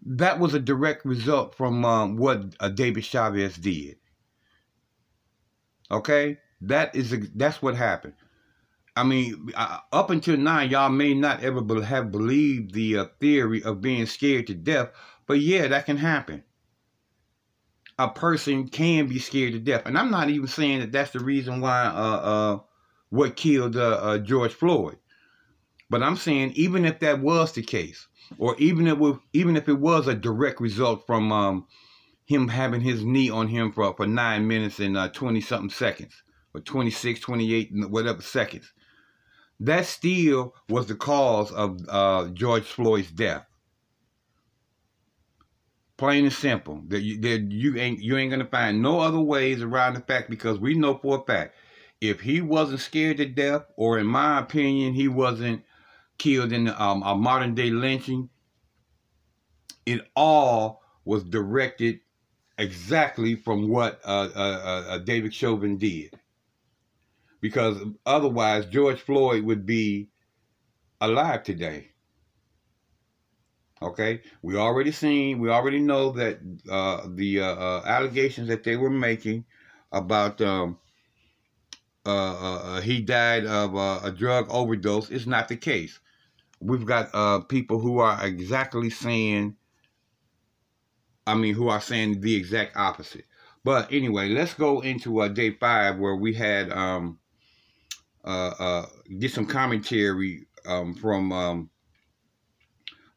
that 0.06 0.39
was 0.39 0.53
a 0.53 0.59
direct 0.59 1.06
result 1.06 1.56
from 1.56 1.86
um, 1.86 2.18
what 2.18 2.56
uh, 2.59 2.69
David 2.69 3.06
Chavez 3.06 3.56
did. 3.56 3.98
Okay, 5.89 6.38
that 6.62 6.95
is 6.95 7.15
that's 7.36 7.62
what 7.62 7.75
happened. 7.75 8.13
I 8.95 9.03
mean, 9.03 9.51
up 9.55 10.10
until 10.10 10.38
now, 10.38 10.62
y'all 10.62 10.89
may 10.89 11.13
not 11.13 11.43
ever 11.43 11.62
be, 11.62 11.81
have 11.81 12.12
believed 12.12 12.74
the 12.74 12.98
uh, 12.98 13.05
theory 13.19 13.63
of 13.63 13.81
being 13.81 14.05
scared 14.05 14.48
to 14.48 14.53
death, 14.53 14.89
but 15.27 15.39
yeah, 15.39 15.67
that 15.67 15.86
can 15.86 15.98
happen. 15.98 16.43
A 17.98 18.10
person 18.10 18.67
can 18.67 19.07
be 19.07 19.19
scared 19.19 19.53
to 19.53 19.60
death, 19.60 19.83
and 19.86 19.98
I'm 19.98 20.12
not 20.12 20.29
even 20.29 20.48
saying 20.48 20.79
that 20.79 20.91
that's 20.91 21.12
the 21.12 21.19
reason 21.19 21.62
why 21.62 21.86
uh, 21.86 21.89
uh, 21.89 22.60
what 23.10 23.38
killed 23.38 23.77
uh, 23.77 24.00
uh, 24.01 24.17
George 24.17 24.53
Floyd. 24.53 24.98
But 25.89 26.03
I'm 26.03 26.17
saying 26.17 26.53
even 26.55 26.83
if 26.83 27.00
that 27.00 27.21
was 27.21 27.53
the 27.53 27.62
case, 27.62 28.07
or 28.38 28.55
even 28.57 28.88
if 28.88 29.17
even 29.33 29.55
if 29.55 29.69
it 29.69 29.79
was 29.79 30.07
a 30.07 30.15
direct 30.15 30.60
result 30.60 31.05
from 31.05 31.31
um, 31.31 31.67
him 32.25 32.48
having 32.48 32.81
his 32.81 33.05
knee 33.05 33.29
on 33.29 33.48
him 33.48 33.71
for, 33.71 33.93
for 33.95 34.07
nine 34.07 34.48
minutes 34.48 34.79
and 34.79 34.98
uh, 34.98 35.10
20 35.10 35.39
something 35.41 35.69
seconds, 35.69 36.24
or 36.53 36.62
26, 36.62 37.19
28, 37.19 37.71
whatever 37.89 38.21
seconds, 38.21 38.74
that 39.62 39.86
still 39.86 40.56
was 40.70 40.88
the 40.88 40.96
cause 40.96 41.51
of 41.51 41.80
uh, 41.88 42.27
George 42.30 42.65
Floyd's 42.65 43.12
death. 43.12 43.46
Plain 45.98 46.25
and 46.25 46.34
simple. 46.34 46.82
That 46.88 47.01
you, 47.01 47.22
that 47.22 47.51
you 47.51 47.77
ain't 47.77 48.00
you 48.00 48.18
ain't 48.18 48.32
gonna 48.32 48.46
find 48.46 48.82
no 48.82 49.00
other 49.00 49.20
ways 49.20 49.62
around 49.62 49.94
the 49.94 50.01
fact 50.01 50.30
because 50.30 50.60
we 50.60 50.74
know 50.74 50.98
for 50.98 51.20
a 51.20 51.24
fact 51.24 51.56
if 52.01 52.20
he 52.20 52.41
wasn't 52.41 52.80
scared 52.80 53.18
to 53.18 53.25
death, 53.27 53.62
or 53.77 54.00
in 54.00 54.08
my 54.08 54.39
opinion, 54.39 54.96
he 54.96 55.08
wasn't 55.08 55.63
killed 56.18 56.51
in 56.51 56.68
um, 56.68 57.03
a 57.03 57.15
modern 57.15 57.53
day 57.53 57.70
lynching, 57.70 58.30
it 59.86 60.01
all 60.15 60.82
was 61.06 61.24
directed 61.24 62.00
exactly 62.58 63.36
from 63.36 63.70
what 63.70 64.00
uh, 64.03 64.30
uh, 64.36 64.84
uh, 64.89 64.98
David 65.00 65.34
Chauvin 65.34 65.77
did. 65.77 66.20
Because 67.41 67.81
otherwise, 68.05 68.65
George 68.67 69.01
Floyd 69.01 69.43
would 69.43 69.65
be 69.65 70.10
alive 71.00 71.43
today. 71.43 71.89
Okay, 73.81 74.21
we 74.43 74.55
already 74.55 74.91
seen, 74.91 75.39
we 75.39 75.50
already 75.50 75.79
know 75.79 76.12
that 76.12 76.39
uh, 76.69 77.07
the 77.15 77.41
uh, 77.41 77.55
uh, 77.55 77.83
allegations 77.86 78.48
that 78.48 78.63
they 78.63 78.77
were 78.77 78.91
making 78.91 79.43
about 79.91 80.39
um, 80.41 80.77
he 82.83 83.01
died 83.01 83.45
of 83.45 83.75
a 83.75 84.12
drug 84.12 84.45
overdose 84.50 85.10
is 85.10 85.25
not 85.25 85.48
the 85.48 85.57
case 85.57 86.00
we've 86.62 86.86
got 86.86 87.10
uh, 87.13 87.39
people 87.39 87.79
who 87.79 88.00
are 88.00 88.25
exactly 88.25 88.89
saying, 88.89 89.55
I 91.25 91.36
mean, 91.36 91.55
who 91.55 91.67
are 91.69 91.81
saying 91.81 92.21
the 92.21 92.36
exact 92.36 92.77
opposite. 92.77 93.25
But 93.63 93.91
anyway, 93.91 94.29
let's 94.29 94.53
go 94.53 94.81
into 94.81 95.21
uh, 95.21 95.27
day 95.27 95.51
five 95.51 95.98
where 95.98 96.15
we 96.15 96.33
had 96.33 96.71
um, 96.71 96.77
uh, 96.77 97.10
uh, 97.10 97.20
get 98.25 99.31
some 99.31 99.45
commentary 99.45 100.45
um, 100.65 100.93
from 100.93 101.31
um, 101.31 101.69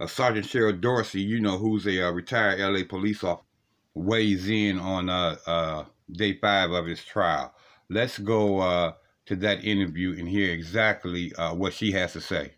uh, 0.00 0.06
Sergeant 0.06 0.46
Cheryl 0.46 0.80
Dorsey, 0.80 1.20
you 1.20 1.40
know, 1.40 1.58
who's 1.58 1.87
a 1.87 2.08
uh, 2.08 2.11
retired 2.11 2.58
LA 2.61 2.84
police 2.88 3.23
officer, 3.23 3.46
weighs 3.94 4.49
in 4.49 4.78
on 4.78 5.08
uh, 5.08 5.37
uh, 5.46 5.84
day 6.11 6.34
five 6.38 6.70
of 6.73 6.87
his 6.87 7.04
trial. 7.04 7.54
Let's 7.88 8.18
go 8.18 8.61
uh, 8.61 8.92
to 9.26 9.37
that 9.37 9.64
interview 9.64 10.16
and 10.18 10.28
hear 10.28 10.52
exactly 10.52 11.32
uh, 11.34 11.54
what 11.54 11.73
she 11.73 11.92
has 11.92 12.12
to 12.14 12.20
say. 12.20 12.54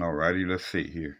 All 0.00 0.12
righty, 0.12 0.44
let's 0.44 0.66
see 0.66 0.88
here. 0.88 1.18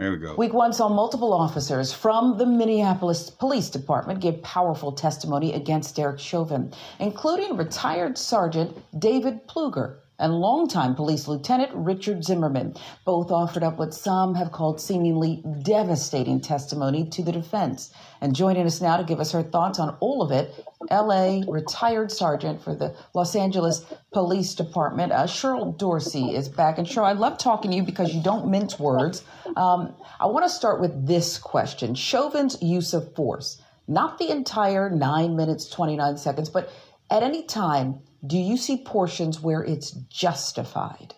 There 0.00 0.12
we 0.12 0.16
go. 0.16 0.34
Week 0.34 0.54
one 0.54 0.72
saw 0.72 0.88
multiple 0.88 1.34
officers 1.34 1.92
from 1.92 2.38
the 2.38 2.46
Minneapolis 2.46 3.28
Police 3.28 3.68
Department 3.68 4.20
give 4.20 4.40
powerful 4.40 4.92
testimony 4.92 5.52
against 5.52 5.94
Derek 5.94 6.18
Chauvin, 6.18 6.72
including 7.00 7.58
retired 7.58 8.16
Sergeant 8.16 8.74
David 8.98 9.46
Pleoger 9.46 9.99
and 10.20 10.34
longtime 10.34 10.94
police 10.94 11.26
lieutenant 11.26 11.70
Richard 11.74 12.22
Zimmerman. 12.22 12.74
Both 13.04 13.30
offered 13.30 13.64
up 13.64 13.78
what 13.78 13.94
some 13.94 14.34
have 14.34 14.52
called 14.52 14.80
seemingly 14.80 15.42
devastating 15.62 16.40
testimony 16.40 17.08
to 17.10 17.22
the 17.22 17.32
defense. 17.32 17.92
And 18.20 18.36
joining 18.36 18.66
us 18.66 18.80
now 18.80 18.98
to 18.98 19.04
give 19.04 19.18
us 19.18 19.32
her 19.32 19.42
thoughts 19.42 19.78
on 19.78 19.96
all 20.00 20.22
of 20.22 20.30
it, 20.30 20.54
LA 20.90 21.40
retired 21.48 22.12
sergeant 22.12 22.62
for 22.62 22.74
the 22.74 22.94
Los 23.14 23.34
Angeles 23.34 23.84
Police 24.12 24.54
Department, 24.54 25.12
uh, 25.12 25.24
Cheryl 25.24 25.76
Dorsey, 25.76 26.34
is 26.34 26.48
back. 26.48 26.78
And 26.78 26.86
Cheryl, 26.86 27.04
I 27.04 27.12
love 27.12 27.38
talking 27.38 27.70
to 27.70 27.76
you 27.76 27.82
because 27.82 28.14
you 28.14 28.22
don't 28.22 28.48
mince 28.50 28.78
words. 28.78 29.24
Um, 29.56 29.94
I 30.20 30.26
want 30.26 30.44
to 30.44 30.50
start 30.50 30.80
with 30.80 31.06
this 31.06 31.38
question 31.38 31.94
Chauvin's 31.94 32.60
use 32.62 32.92
of 32.92 33.14
force, 33.14 33.60
not 33.88 34.18
the 34.18 34.30
entire 34.30 34.90
nine 34.90 35.34
minutes, 35.34 35.68
29 35.68 36.18
seconds, 36.18 36.48
but 36.50 36.70
at 37.10 37.22
any 37.22 37.44
time, 37.44 38.00
do 38.24 38.38
you 38.38 38.56
see 38.56 38.84
portions 38.84 39.40
where 39.40 39.62
it's 39.62 39.90
justified? 39.90 41.14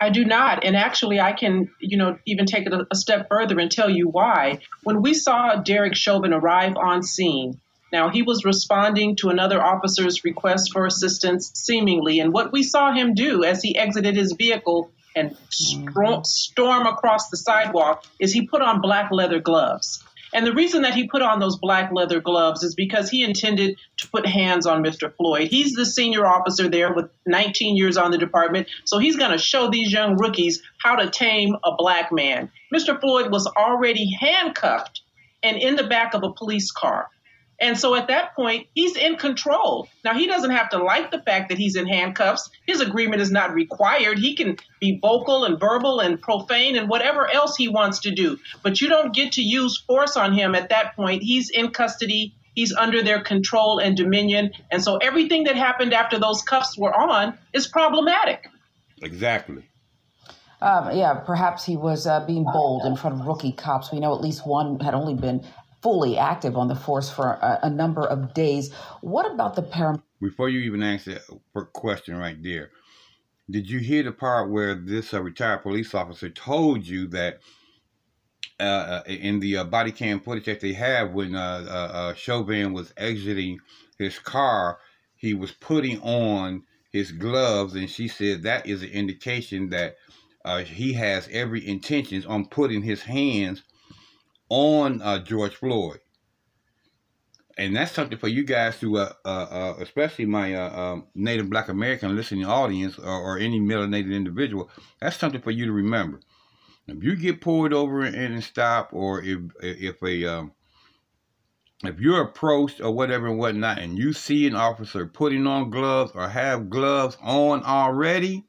I 0.00 0.10
do 0.10 0.24
not. 0.24 0.64
And 0.64 0.76
actually, 0.76 1.20
I 1.20 1.32
can, 1.32 1.70
you 1.78 1.96
know, 1.96 2.18
even 2.26 2.46
take 2.46 2.66
it 2.66 2.72
a, 2.72 2.86
a 2.90 2.96
step 2.96 3.28
further 3.28 3.60
and 3.60 3.70
tell 3.70 3.88
you 3.88 4.08
why. 4.08 4.58
When 4.82 5.00
we 5.00 5.14
saw 5.14 5.56
Derek 5.56 5.94
Chauvin 5.94 6.32
arrive 6.32 6.76
on 6.76 7.04
scene, 7.04 7.60
now 7.92 8.08
he 8.08 8.22
was 8.22 8.44
responding 8.44 9.14
to 9.16 9.28
another 9.28 9.62
officer's 9.62 10.24
request 10.24 10.72
for 10.72 10.86
assistance, 10.86 11.52
seemingly. 11.54 12.18
And 12.18 12.32
what 12.32 12.50
we 12.50 12.64
saw 12.64 12.92
him 12.92 13.14
do 13.14 13.44
as 13.44 13.62
he 13.62 13.76
exited 13.76 14.16
his 14.16 14.32
vehicle 14.32 14.90
and 15.14 15.36
mm. 15.36 16.26
storm 16.26 16.86
across 16.86 17.28
the 17.28 17.36
sidewalk 17.36 18.04
is 18.18 18.32
he 18.32 18.48
put 18.48 18.62
on 18.62 18.80
black 18.80 19.10
leather 19.12 19.40
gloves. 19.40 20.02
And 20.34 20.46
the 20.46 20.54
reason 20.54 20.82
that 20.82 20.94
he 20.94 21.08
put 21.08 21.22
on 21.22 21.40
those 21.40 21.58
black 21.58 21.90
leather 21.92 22.20
gloves 22.20 22.62
is 22.62 22.74
because 22.74 23.10
he 23.10 23.22
intended 23.22 23.76
to 23.98 24.08
put 24.08 24.26
hands 24.26 24.66
on 24.66 24.82
Mr. 24.82 25.14
Floyd. 25.14 25.48
He's 25.48 25.74
the 25.74 25.84
senior 25.84 26.26
officer 26.26 26.68
there 26.68 26.92
with 26.92 27.10
19 27.26 27.76
years 27.76 27.96
on 27.96 28.10
the 28.10 28.18
department, 28.18 28.68
so 28.84 28.98
he's 28.98 29.16
going 29.16 29.32
to 29.32 29.38
show 29.38 29.70
these 29.70 29.92
young 29.92 30.16
rookies 30.16 30.62
how 30.82 30.96
to 30.96 31.10
tame 31.10 31.56
a 31.64 31.74
black 31.76 32.10
man. 32.12 32.50
Mr. 32.74 32.98
Floyd 32.98 33.30
was 33.30 33.46
already 33.46 34.10
handcuffed 34.18 35.02
and 35.42 35.56
in 35.56 35.76
the 35.76 35.86
back 35.86 36.14
of 36.14 36.22
a 36.22 36.32
police 36.32 36.70
car. 36.70 37.08
And 37.62 37.78
so 37.78 37.94
at 37.94 38.08
that 38.08 38.34
point, 38.34 38.66
he's 38.74 38.96
in 38.96 39.14
control. 39.14 39.88
Now, 40.04 40.14
he 40.14 40.26
doesn't 40.26 40.50
have 40.50 40.70
to 40.70 40.82
like 40.82 41.12
the 41.12 41.22
fact 41.22 41.48
that 41.50 41.58
he's 41.58 41.76
in 41.76 41.86
handcuffs. 41.86 42.50
His 42.66 42.80
agreement 42.80 43.22
is 43.22 43.30
not 43.30 43.54
required. 43.54 44.18
He 44.18 44.34
can 44.34 44.56
be 44.80 44.98
vocal 45.00 45.44
and 45.44 45.60
verbal 45.60 46.00
and 46.00 46.20
profane 46.20 46.76
and 46.76 46.88
whatever 46.88 47.32
else 47.32 47.56
he 47.56 47.68
wants 47.68 48.00
to 48.00 48.10
do. 48.10 48.36
But 48.64 48.80
you 48.80 48.88
don't 48.88 49.14
get 49.14 49.34
to 49.34 49.42
use 49.42 49.80
force 49.86 50.16
on 50.16 50.32
him 50.32 50.56
at 50.56 50.70
that 50.70 50.96
point. 50.96 51.22
He's 51.22 51.50
in 51.50 51.70
custody. 51.70 52.34
He's 52.52 52.74
under 52.74 53.00
their 53.00 53.22
control 53.22 53.78
and 53.78 53.96
dominion. 53.96 54.50
And 54.72 54.82
so 54.82 54.96
everything 54.96 55.44
that 55.44 55.54
happened 55.54 55.94
after 55.94 56.18
those 56.18 56.42
cuffs 56.42 56.76
were 56.76 56.92
on 56.92 57.38
is 57.52 57.68
problematic. 57.68 58.48
Exactly. 59.00 59.62
Um, 60.60 60.96
yeah, 60.96 61.14
perhaps 61.14 61.64
he 61.64 61.76
was 61.76 62.06
uh, 62.06 62.24
being 62.24 62.44
bold 62.44 62.86
in 62.86 62.96
front 62.96 63.20
of 63.20 63.26
rookie 63.26 63.52
cops. 63.52 63.92
We 63.92 63.98
know 63.98 64.14
at 64.14 64.20
least 64.20 64.46
one 64.46 64.78
had 64.78 64.94
only 64.94 65.14
been 65.14 65.44
fully 65.82 66.16
active 66.16 66.56
on 66.56 66.68
the 66.68 66.76
force 66.76 67.10
for 67.10 67.32
a, 67.32 67.60
a 67.64 67.70
number 67.70 68.06
of 68.06 68.32
days. 68.34 68.72
What 69.00 69.30
about 69.30 69.56
the 69.56 69.62
param? 69.62 70.02
Before 70.20 70.48
you 70.48 70.60
even 70.60 70.82
ask 70.82 71.06
that 71.06 71.22
question 71.72 72.16
right 72.16 72.40
there, 72.40 72.70
did 73.50 73.68
you 73.68 73.80
hear 73.80 74.04
the 74.04 74.12
part 74.12 74.50
where 74.50 74.74
this 74.74 75.12
uh, 75.12 75.20
retired 75.20 75.62
police 75.62 75.94
officer 75.94 76.30
told 76.30 76.86
you 76.86 77.08
that 77.08 77.40
uh, 78.60 78.62
uh 78.62 79.02
in 79.06 79.40
the 79.40 79.56
uh, 79.56 79.64
body 79.64 79.90
cam 79.90 80.20
footage 80.20 80.44
that 80.44 80.60
they 80.60 80.72
have 80.72 81.12
when 81.12 81.34
uh, 81.34 81.66
uh, 81.68 82.14
Chauvin 82.14 82.72
was 82.72 82.94
exiting 82.96 83.58
his 83.98 84.18
car, 84.18 84.78
he 85.16 85.34
was 85.34 85.50
putting 85.50 86.00
on 86.02 86.62
his 86.92 87.10
gloves, 87.10 87.74
and 87.74 87.90
she 87.90 88.06
said 88.06 88.42
that 88.42 88.66
is 88.66 88.82
an 88.82 88.90
indication 88.90 89.70
that 89.70 89.96
he 90.64 90.92
has 90.92 91.28
every 91.32 91.66
intentions 91.66 92.26
on 92.26 92.46
putting 92.46 92.82
his 92.82 93.02
hands 93.02 93.62
on 94.52 95.00
uh, 95.00 95.18
George 95.18 95.56
Floyd. 95.56 96.00
And 97.56 97.74
that's 97.74 97.92
something 97.92 98.18
for 98.18 98.28
you 98.28 98.44
guys 98.44 98.78
to, 98.80 98.98
uh, 98.98 99.12
uh, 99.24 99.28
uh 99.28 99.74
especially 99.80 100.26
my 100.26 100.54
uh, 100.54 100.78
um, 100.78 101.06
Native 101.14 101.48
Black 101.48 101.68
American 101.68 102.14
listening 102.14 102.44
audience 102.44 102.98
or, 102.98 103.08
or, 103.08 103.38
any 103.38 103.60
melanated 103.60 104.14
individual, 104.14 104.70
that's 105.00 105.16
something 105.16 105.40
for 105.40 105.50
you 105.50 105.64
to 105.66 105.72
remember. 105.72 106.20
If 106.86 107.02
you 107.02 107.16
get 107.16 107.40
pulled 107.40 107.72
over 107.72 108.02
and, 108.02 108.44
stop, 108.44 108.90
or 108.92 109.22
if 109.22 109.38
if 109.62 110.02
a 110.02 110.24
um, 110.26 110.52
if 111.84 111.98
you're 111.98 112.22
approached 112.22 112.80
or 112.80 112.90
whatever 112.90 113.28
and 113.28 113.38
whatnot, 113.38 113.78
and 113.78 113.98
you 113.98 114.12
see 114.12 114.46
an 114.46 114.54
officer 114.54 115.06
putting 115.06 115.46
on 115.46 115.70
gloves 115.70 116.12
or 116.14 116.28
have 116.28 116.68
gloves 116.68 117.16
on 117.22 117.62
already, 117.62 118.44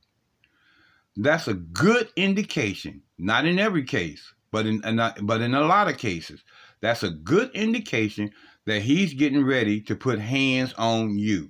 that's 1.15 1.47
a 1.47 1.53
good 1.53 2.09
indication. 2.15 3.03
Not 3.17 3.45
in 3.45 3.59
every 3.59 3.83
case, 3.83 4.32
but 4.53 4.67
in, 4.67 4.81
but 5.23 5.41
in 5.41 5.55
a 5.55 5.61
lot 5.65 5.89
of 5.89 5.97
cases, 5.97 6.43
that's 6.79 7.03
a 7.03 7.09
good 7.09 7.49
indication 7.55 8.31
that 8.65 8.83
he's 8.83 9.13
getting 9.15 9.43
ready 9.43 9.81
to 9.81 9.95
put 9.95 10.19
hands 10.19 10.73
on 10.77 11.17
you. 11.17 11.49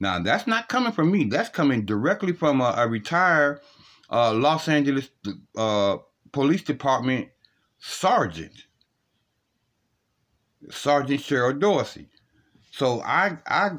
Now, 0.00 0.20
that's 0.20 0.46
not 0.46 0.68
coming 0.68 0.92
from 0.92 1.10
me. 1.10 1.24
That's 1.24 1.48
coming 1.48 1.84
directly 1.84 2.32
from 2.32 2.60
a, 2.60 2.74
a 2.76 2.88
retired 2.88 3.60
uh, 4.08 4.32
Los 4.32 4.68
Angeles 4.68 5.10
uh, 5.56 5.96
Police 6.30 6.62
Department 6.62 7.28
sergeant, 7.78 8.66
Sergeant 10.70 11.20
Cheryl 11.20 11.58
Dorsey. 11.58 12.08
So 12.70 13.02
I 13.02 13.38
I 13.46 13.70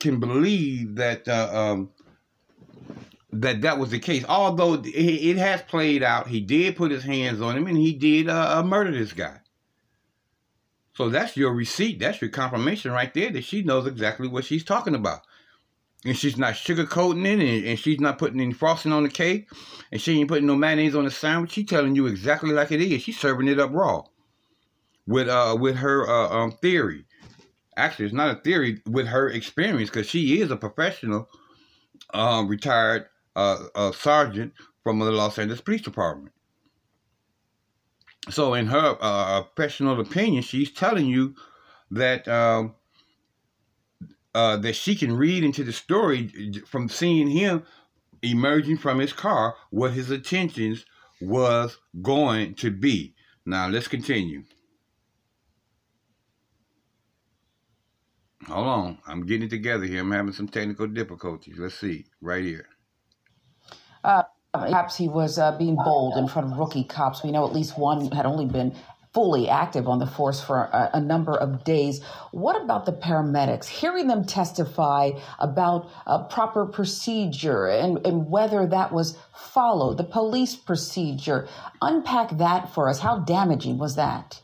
can 0.00 0.18
believe 0.18 0.96
that 0.96 1.28
uh, 1.28 1.50
um, 1.52 1.90
that 3.32 3.62
that 3.62 3.78
was 3.78 3.90
the 3.90 3.98
case. 3.98 4.24
Although 4.28 4.82
it, 4.84 5.36
has 5.36 5.62
played 5.62 6.02
out, 6.02 6.28
he 6.28 6.40
did 6.40 6.76
put 6.76 6.90
his 6.90 7.02
hands 7.02 7.40
on 7.40 7.56
him 7.56 7.66
and 7.66 7.76
he 7.76 7.92
did 7.94 8.28
uh, 8.28 8.58
uh, 8.58 8.62
murder 8.62 8.92
this 8.92 9.12
guy. 9.12 9.38
So 10.94 11.08
that's 11.08 11.36
your 11.36 11.54
receipt. 11.54 11.98
That's 11.98 12.20
your 12.20 12.30
confirmation 12.30 12.92
right 12.92 13.12
there 13.14 13.30
that 13.30 13.44
she 13.44 13.62
knows 13.62 13.86
exactly 13.86 14.28
what 14.28 14.44
she's 14.44 14.64
talking 14.64 14.94
about. 14.94 15.20
And 16.04 16.16
she's 16.16 16.36
not 16.36 16.54
sugarcoating 16.54 17.24
it 17.24 17.40
and, 17.40 17.66
and 17.66 17.78
she's 17.78 18.00
not 18.00 18.18
putting 18.18 18.40
any 18.40 18.52
frosting 18.52 18.92
on 18.92 19.04
the 19.04 19.08
cake 19.08 19.48
and 19.90 20.00
she 20.00 20.18
ain't 20.18 20.28
putting 20.28 20.46
no 20.46 20.56
mayonnaise 20.56 20.94
on 20.94 21.04
the 21.04 21.10
sandwich. 21.10 21.52
She's 21.52 21.66
telling 21.66 21.94
you 21.94 22.06
exactly 22.06 22.50
like 22.50 22.72
it 22.72 22.80
is. 22.82 23.02
She's 23.02 23.18
serving 23.18 23.48
it 23.48 23.58
up 23.58 23.72
raw 23.72 24.02
with 25.06 25.28
uh 25.28 25.56
with 25.58 25.76
her 25.76 26.08
uh, 26.08 26.28
um 26.28 26.52
theory. 26.52 27.06
Actually, 27.76 28.06
it's 28.06 28.14
not 28.14 28.36
a 28.36 28.40
theory 28.40 28.82
with 28.86 29.06
her 29.06 29.30
experience 29.30 29.88
because 29.88 30.06
she 30.06 30.42
is 30.42 30.50
a 30.50 30.56
professional, 30.56 31.30
um, 32.12 32.46
retired 32.46 33.06
uh, 33.36 33.64
a 33.74 33.92
sergeant 33.92 34.52
from 34.82 34.98
the 34.98 35.10
Los 35.10 35.38
Angeles 35.38 35.60
Police 35.60 35.82
Department. 35.82 36.32
So, 38.30 38.54
in 38.54 38.66
her 38.66 38.96
uh, 39.00 39.42
professional 39.42 40.00
opinion, 40.00 40.42
she's 40.42 40.70
telling 40.70 41.06
you 41.06 41.34
that 41.90 42.28
um, 42.28 42.74
uh, 44.34 44.56
that 44.58 44.76
she 44.76 44.94
can 44.94 45.16
read 45.16 45.44
into 45.44 45.64
the 45.64 45.72
story 45.72 46.30
from 46.66 46.88
seeing 46.88 47.28
him 47.28 47.64
emerging 48.22 48.78
from 48.78 48.98
his 48.98 49.12
car 49.12 49.56
what 49.70 49.92
his 49.92 50.10
intentions 50.10 50.84
was 51.20 51.78
going 52.00 52.54
to 52.54 52.70
be. 52.70 53.14
Now, 53.44 53.68
let's 53.68 53.88
continue. 53.88 54.44
Hold 58.46 58.66
on. 58.66 58.98
I'm 59.06 59.26
getting 59.26 59.46
it 59.46 59.50
together 59.50 59.84
here. 59.84 60.00
I'm 60.00 60.10
having 60.10 60.32
some 60.32 60.48
technical 60.48 60.86
difficulties. 60.86 61.58
Let's 61.58 61.78
see. 61.78 62.06
Right 62.20 62.44
here. 62.44 62.66
Uh, 64.04 64.22
perhaps 64.52 64.96
he 64.96 65.08
was 65.08 65.38
uh, 65.38 65.56
being 65.56 65.76
bold 65.76 66.16
in 66.16 66.28
front 66.28 66.52
of 66.52 66.58
rookie 66.58 66.84
cops. 66.84 67.22
We 67.22 67.30
know 67.30 67.46
at 67.46 67.52
least 67.52 67.78
one 67.78 68.10
had 68.10 68.26
only 68.26 68.46
been 68.46 68.74
fully 69.12 69.48
active 69.48 69.88
on 69.88 69.98
the 69.98 70.06
force 70.06 70.42
for 70.42 70.56
a, 70.64 70.90
a, 70.94 71.00
number 71.00 71.36
of 71.36 71.64
days. 71.64 72.02
What 72.30 72.60
about 72.62 72.86
the 72.86 72.92
paramedics? 72.92 73.66
Hearing 73.66 74.06
them 74.06 74.24
testify 74.24 75.10
about 75.38 75.90
a 76.06 76.24
proper 76.24 76.64
procedure 76.64 77.66
and, 77.66 78.04
and 78.06 78.30
whether 78.30 78.66
that 78.66 78.92
was 78.92 79.18
followed, 79.34 79.98
the 79.98 80.04
police 80.04 80.56
procedure. 80.56 81.46
Unpack 81.82 82.38
that 82.38 82.72
for 82.72 82.88
us. 82.88 83.00
How 83.00 83.18
damaging 83.18 83.76
was 83.76 83.96
that? 83.96 84.40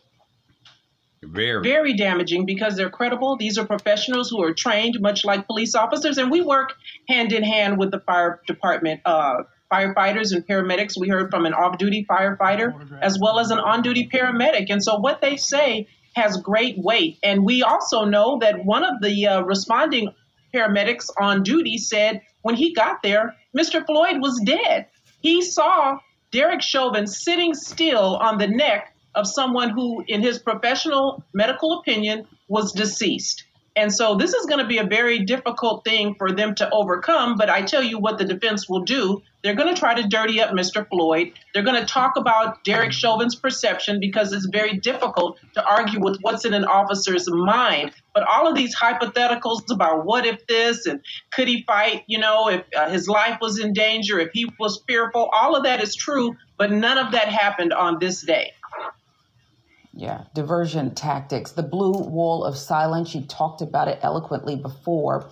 Very. 1.22 1.62
Very 1.62 1.94
damaging 1.94 2.46
because 2.46 2.76
they're 2.76 2.90
credible. 2.90 3.36
These 3.36 3.58
are 3.58 3.66
professionals 3.66 4.30
who 4.30 4.42
are 4.42 4.54
trained, 4.54 4.98
much 5.00 5.24
like 5.24 5.46
police 5.46 5.74
officers, 5.74 6.18
and 6.18 6.30
we 6.30 6.40
work 6.40 6.74
hand 7.08 7.32
in 7.32 7.42
hand 7.42 7.78
with 7.78 7.90
the 7.90 8.00
fire 8.00 8.40
department. 8.46 9.00
Uh, 9.04 9.42
firefighters 9.70 10.32
and 10.32 10.46
paramedics. 10.46 10.94
We 10.98 11.08
heard 11.08 11.30
from 11.30 11.44
an 11.44 11.52
off 11.52 11.78
duty 11.78 12.06
firefighter 12.08 13.00
as 13.02 13.18
well 13.20 13.38
as 13.38 13.50
an 13.50 13.58
on 13.58 13.82
duty 13.82 14.08
paramedic. 14.10 14.66
And 14.70 14.82
so 14.82 14.98
what 14.98 15.20
they 15.20 15.36
say 15.36 15.88
has 16.14 16.38
great 16.38 16.76
weight. 16.78 17.18
And 17.22 17.44
we 17.44 17.62
also 17.62 18.04
know 18.04 18.38
that 18.40 18.64
one 18.64 18.84
of 18.84 19.00
the 19.02 19.26
uh, 19.26 19.42
responding 19.42 20.12
paramedics 20.54 21.10
on 21.20 21.42
duty 21.42 21.78
said 21.78 22.22
when 22.42 22.54
he 22.54 22.72
got 22.72 23.02
there, 23.02 23.34
Mr. 23.56 23.84
Floyd 23.84 24.20
was 24.20 24.40
dead. 24.44 24.86
He 25.20 25.42
saw 25.42 25.98
Derek 26.30 26.62
Chauvin 26.62 27.06
sitting 27.06 27.54
still 27.54 28.16
on 28.16 28.38
the 28.38 28.46
neck 28.46 28.94
of 29.18 29.26
someone 29.26 29.70
who, 29.70 30.04
in 30.06 30.22
his 30.22 30.38
professional 30.38 31.24
medical 31.34 31.80
opinion, 31.80 32.26
was 32.46 32.72
deceased. 32.72 33.44
And 33.74 33.94
so 33.94 34.16
this 34.16 34.32
is 34.34 34.46
going 34.46 34.60
to 34.60 34.66
be 34.66 34.78
a 34.78 34.84
very 34.84 35.20
difficult 35.20 35.84
thing 35.84 36.16
for 36.16 36.32
them 36.32 36.54
to 36.56 36.68
overcome. 36.70 37.36
But 37.36 37.48
I 37.48 37.62
tell 37.62 37.82
you 37.82 37.98
what 37.98 38.18
the 38.18 38.24
defense 38.24 38.68
will 38.68 38.82
do. 38.82 39.22
They're 39.44 39.54
going 39.54 39.72
to 39.72 39.78
try 39.78 39.94
to 39.94 40.08
dirty 40.08 40.40
up 40.40 40.50
Mr. 40.50 40.88
Floyd. 40.88 41.32
They're 41.54 41.62
going 41.62 41.80
to 41.80 41.86
talk 41.86 42.16
about 42.16 42.64
Derek 42.64 42.92
Chauvin's 42.92 43.36
perception 43.36 44.00
because 44.00 44.32
it's 44.32 44.48
very 44.50 44.78
difficult 44.78 45.38
to 45.54 45.64
argue 45.64 46.00
with 46.00 46.18
what's 46.22 46.44
in 46.44 46.54
an 46.54 46.64
officer's 46.64 47.30
mind. 47.30 47.92
But 48.14 48.24
all 48.26 48.48
of 48.48 48.56
these 48.56 48.74
hypotheticals 48.76 49.70
about 49.70 50.04
what 50.04 50.26
if 50.26 50.44
this 50.48 50.86
and 50.86 51.00
could 51.32 51.46
he 51.46 51.62
fight, 51.62 52.02
you 52.08 52.18
know, 52.18 52.48
if 52.48 52.64
uh, 52.76 52.90
his 52.90 53.06
life 53.06 53.38
was 53.40 53.60
in 53.60 53.72
danger, 53.72 54.18
if 54.18 54.30
he 54.32 54.50
was 54.58 54.82
fearful, 54.88 55.30
all 55.32 55.54
of 55.54 55.62
that 55.64 55.80
is 55.80 55.94
true. 55.94 56.36
But 56.56 56.72
none 56.72 56.98
of 56.98 57.12
that 57.12 57.28
happened 57.28 57.72
on 57.72 58.00
this 58.00 58.22
day. 58.22 58.54
Yeah, 59.98 60.26
diversion 60.32 60.94
tactics, 60.94 61.50
the 61.50 61.64
blue 61.64 61.90
wall 61.90 62.44
of 62.44 62.56
silence. 62.56 63.16
You 63.16 63.22
talked 63.22 63.62
about 63.62 63.88
it 63.88 63.98
eloquently 64.00 64.54
before. 64.54 65.28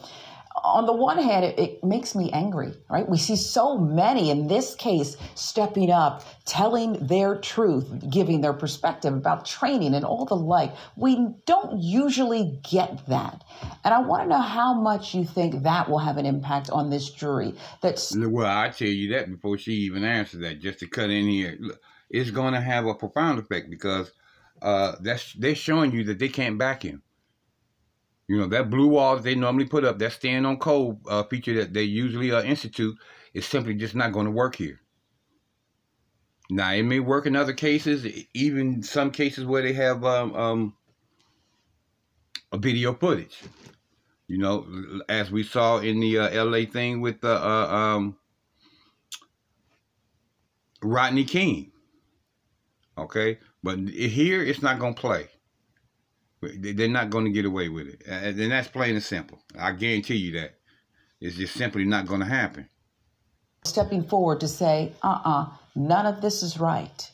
On 0.64 0.86
the 0.86 0.92
one 0.92 1.18
hand, 1.18 1.44
it, 1.44 1.56
it, 1.56 1.84
makes 1.84 2.16
me 2.16 2.32
angry, 2.32 2.72
right? 2.90 3.08
We 3.08 3.16
see 3.16 3.36
so 3.36 3.78
many 3.78 4.28
in 4.28 4.48
this 4.48 4.74
case 4.74 5.16
stepping 5.36 5.92
up, 5.92 6.24
telling 6.46 6.94
their 7.06 7.36
truth, 7.36 8.10
giving 8.10 8.40
their 8.40 8.54
perspective 8.54 9.14
about 9.14 9.46
training 9.46 9.94
and 9.94 10.04
all 10.04 10.24
the 10.24 10.34
like. 10.34 10.74
We 10.96 11.28
don't 11.46 11.80
usually 11.80 12.58
get 12.68 13.06
that. 13.06 13.44
And 13.84 13.94
I 13.94 14.00
want 14.00 14.24
to 14.24 14.28
know 14.28 14.40
how 14.40 14.74
much 14.74 15.14
you 15.14 15.24
think 15.24 15.62
that 15.62 15.88
will 15.88 16.00
have 16.00 16.16
an 16.16 16.26
impact 16.26 16.70
on 16.70 16.90
this 16.90 17.08
jury. 17.08 17.54
That's 17.82 18.16
well, 18.16 18.46
I 18.46 18.70
tell 18.70 18.88
you 18.88 19.12
that 19.12 19.30
before 19.30 19.58
she 19.58 19.74
even 19.74 20.02
answers 20.02 20.40
that, 20.40 20.58
just 20.58 20.80
to 20.80 20.88
cut 20.88 21.10
in 21.10 21.28
here. 21.28 21.56
It's 22.10 22.30
going 22.30 22.54
to 22.54 22.60
have 22.60 22.86
a 22.86 22.94
profound 22.94 23.38
effect 23.38 23.70
because 23.70 24.10
uh, 24.62 24.96
that's 25.00 25.32
they're 25.34 25.54
showing 25.54 25.92
you 25.92 26.04
that 26.04 26.18
they 26.18 26.28
can't 26.28 26.58
back 26.58 26.82
him. 26.82 27.02
You 28.28 28.38
know 28.38 28.46
that 28.48 28.70
blue 28.70 28.88
wall 28.88 29.16
that 29.16 29.24
they 29.24 29.34
normally 29.34 29.66
put 29.66 29.84
up, 29.84 29.98
that 29.98 30.12
stand 30.12 30.46
on 30.46 30.58
code 30.58 30.98
uh, 31.08 31.22
feature 31.24 31.54
that 31.54 31.72
they 31.72 31.82
usually 31.82 32.32
uh, 32.32 32.42
institute, 32.42 32.96
is 33.34 33.46
simply 33.46 33.74
just 33.74 33.94
not 33.94 34.12
going 34.12 34.26
to 34.26 34.32
work 34.32 34.56
here. 34.56 34.80
Now 36.50 36.72
it 36.72 36.82
may 36.82 37.00
work 37.00 37.26
in 37.26 37.36
other 37.36 37.52
cases, 37.52 38.06
even 38.34 38.82
some 38.82 39.10
cases 39.10 39.44
where 39.44 39.62
they 39.62 39.72
have 39.72 40.04
um, 40.04 40.34
um, 40.34 40.74
a 42.52 42.58
video 42.58 42.94
footage. 42.94 43.38
You 44.28 44.38
know, 44.38 44.66
as 45.08 45.30
we 45.30 45.44
saw 45.44 45.78
in 45.78 46.00
the 46.00 46.18
uh, 46.18 46.28
L.A. 46.30 46.66
thing 46.66 47.00
with 47.00 47.20
the 47.20 47.32
uh, 47.32 47.66
um, 47.68 48.16
Rodney 50.82 51.24
King. 51.24 51.70
Okay, 52.98 53.38
but 53.66 53.80
here, 53.88 54.44
it's 54.44 54.62
not 54.62 54.78
going 54.78 54.94
to 54.94 55.00
play. 55.00 55.26
They're 56.40 56.86
not 56.86 57.10
going 57.10 57.24
to 57.24 57.32
get 57.32 57.44
away 57.44 57.68
with 57.68 57.88
it. 57.88 58.04
And 58.06 58.52
that's 58.52 58.68
plain 58.68 58.94
and 58.94 59.02
simple. 59.02 59.40
I 59.58 59.72
guarantee 59.72 60.14
you 60.14 60.40
that. 60.40 60.54
It's 61.20 61.34
just 61.34 61.54
simply 61.54 61.84
not 61.84 62.06
going 62.06 62.20
to 62.20 62.26
happen. 62.26 62.68
Stepping 63.64 64.04
forward 64.04 64.38
to 64.40 64.46
say, 64.46 64.92
uh 65.02 65.08
uh-uh, 65.08 65.42
uh, 65.42 65.46
none 65.74 66.06
of 66.06 66.20
this 66.20 66.44
is 66.44 66.60
right. 66.60 67.10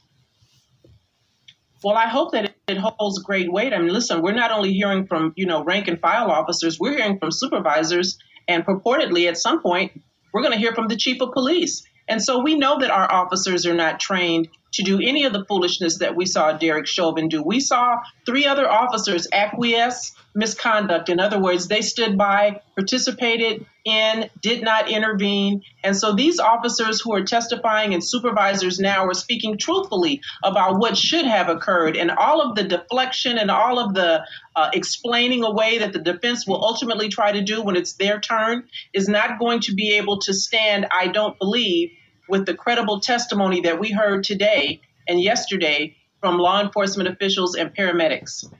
Well, 1.82 1.96
I 1.96 2.06
hope 2.06 2.32
that 2.32 2.54
it 2.68 2.76
holds 2.76 3.20
great 3.20 3.50
weight. 3.50 3.72
I 3.72 3.78
mean, 3.78 3.88
listen, 3.88 4.20
we're 4.20 4.32
not 4.32 4.50
only 4.50 4.74
hearing 4.74 5.06
from, 5.06 5.32
you 5.36 5.46
know, 5.46 5.64
rank 5.64 5.88
and 5.88 5.98
file 5.98 6.30
officers, 6.30 6.78
we're 6.78 6.98
hearing 6.98 7.18
from 7.18 7.30
supervisors, 7.32 8.18
and 8.46 8.62
purportedly 8.66 9.26
at 9.26 9.38
some 9.38 9.62
point, 9.62 10.02
we're 10.34 10.42
going 10.42 10.52
to 10.52 10.58
hear 10.58 10.74
from 10.74 10.88
the 10.88 10.96
chief 10.96 11.22
of 11.22 11.32
police. 11.32 11.82
And 12.08 12.22
so 12.22 12.42
we 12.42 12.56
know 12.56 12.78
that 12.80 12.90
our 12.90 13.10
officers 13.10 13.64
are 13.64 13.74
not 13.74 14.00
trained 14.00 14.48
to 14.72 14.82
do 14.82 15.00
any 15.00 15.24
of 15.24 15.32
the 15.32 15.44
foolishness 15.44 15.98
that 15.98 16.16
we 16.16 16.26
saw 16.26 16.52
Derek 16.52 16.86
Chauvin 16.86 17.28
do. 17.28 17.42
We 17.42 17.60
saw 17.60 17.98
three 18.24 18.46
other 18.46 18.68
officers 18.68 19.28
acquiesce 19.32 20.12
misconduct. 20.34 21.08
In 21.08 21.20
other 21.20 21.38
words, 21.38 21.68
they 21.68 21.82
stood 21.82 22.16
by, 22.16 22.62
participated 22.74 23.66
in, 23.84 24.30
did 24.40 24.62
not 24.62 24.88
intervene. 24.88 25.62
And 25.84 25.96
so 25.96 26.14
these 26.14 26.38
officers 26.38 27.00
who 27.00 27.14
are 27.14 27.24
testifying 27.24 27.92
and 27.92 28.02
supervisors 28.02 28.78
now 28.78 29.06
are 29.06 29.14
speaking 29.14 29.58
truthfully 29.58 30.22
about 30.42 30.78
what 30.78 30.96
should 30.96 31.26
have 31.26 31.48
occurred. 31.48 31.96
And 31.96 32.10
all 32.10 32.40
of 32.40 32.54
the 32.54 32.64
deflection 32.64 33.36
and 33.38 33.50
all 33.50 33.78
of 33.78 33.94
the 33.94 34.24
uh, 34.56 34.70
explaining 34.72 35.44
away 35.44 35.78
that 35.78 35.92
the 35.92 35.98
defense 35.98 36.46
will 36.46 36.64
ultimately 36.64 37.08
try 37.08 37.32
to 37.32 37.42
do 37.42 37.62
when 37.62 37.76
it's 37.76 37.94
their 37.94 38.20
turn 38.20 38.64
is 38.94 39.08
not 39.08 39.38
going 39.38 39.60
to 39.60 39.74
be 39.74 39.96
able 39.96 40.20
to 40.20 40.32
stand, 40.32 40.86
I 40.90 41.08
don't 41.08 41.38
believe, 41.38 41.90
with 42.32 42.46
the 42.46 42.54
credible 42.54 42.98
testimony 42.98 43.60
that 43.60 43.78
we 43.78 43.92
heard 43.92 44.24
today 44.24 44.80
and 45.06 45.20
yesterday 45.20 45.94
from 46.18 46.38
law 46.38 46.62
enforcement 46.62 47.06
officials 47.06 47.54
and 47.54 47.76
paramedics. 47.76 48.50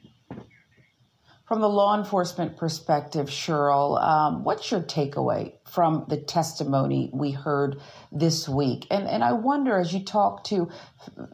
From 1.48 1.62
the 1.62 1.70
law 1.70 1.98
enforcement 1.98 2.58
perspective, 2.58 3.28
Cheryl, 3.28 3.98
um, 4.02 4.44
what's 4.44 4.70
your 4.70 4.82
takeaway 4.82 5.54
from 5.70 6.04
the 6.08 6.18
testimony 6.18 7.08
we 7.14 7.30
heard 7.30 7.80
this 8.11 8.46
week? 8.46 8.87
And 8.90 9.08
and 9.08 9.24
I 9.24 9.32
wonder, 9.32 9.78
as 9.78 9.94
you 9.94 10.04
talk 10.04 10.44
to, 10.44 10.68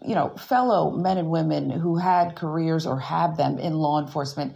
you 0.07 0.14
know, 0.14 0.29
fellow 0.37 0.92
men 0.92 1.18
and 1.18 1.31
women 1.31 1.70
who 1.70 1.96
had 1.96 2.37
careers 2.37 2.87
or 2.87 3.01
have 3.01 3.37
them 3.37 3.59
in 3.59 3.74
law 3.74 4.01
enforcement, 4.01 4.55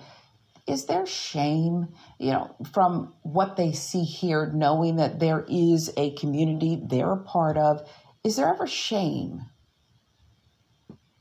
is 0.66 0.86
there 0.86 1.06
shame, 1.06 1.88
you 2.18 2.30
know, 2.30 2.54
from 2.72 3.12
what 3.22 3.56
they 3.56 3.72
see 3.72 4.04
here, 4.04 4.50
knowing 4.54 4.96
that 4.96 5.18
there 5.18 5.44
is 5.48 5.92
a 5.96 6.12
community 6.14 6.80
they're 6.82 7.12
a 7.12 7.18
part 7.18 7.56
of? 7.56 7.88
Is 8.22 8.36
there 8.36 8.48
ever 8.48 8.66
shame? 8.66 9.42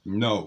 No. 0.06 0.46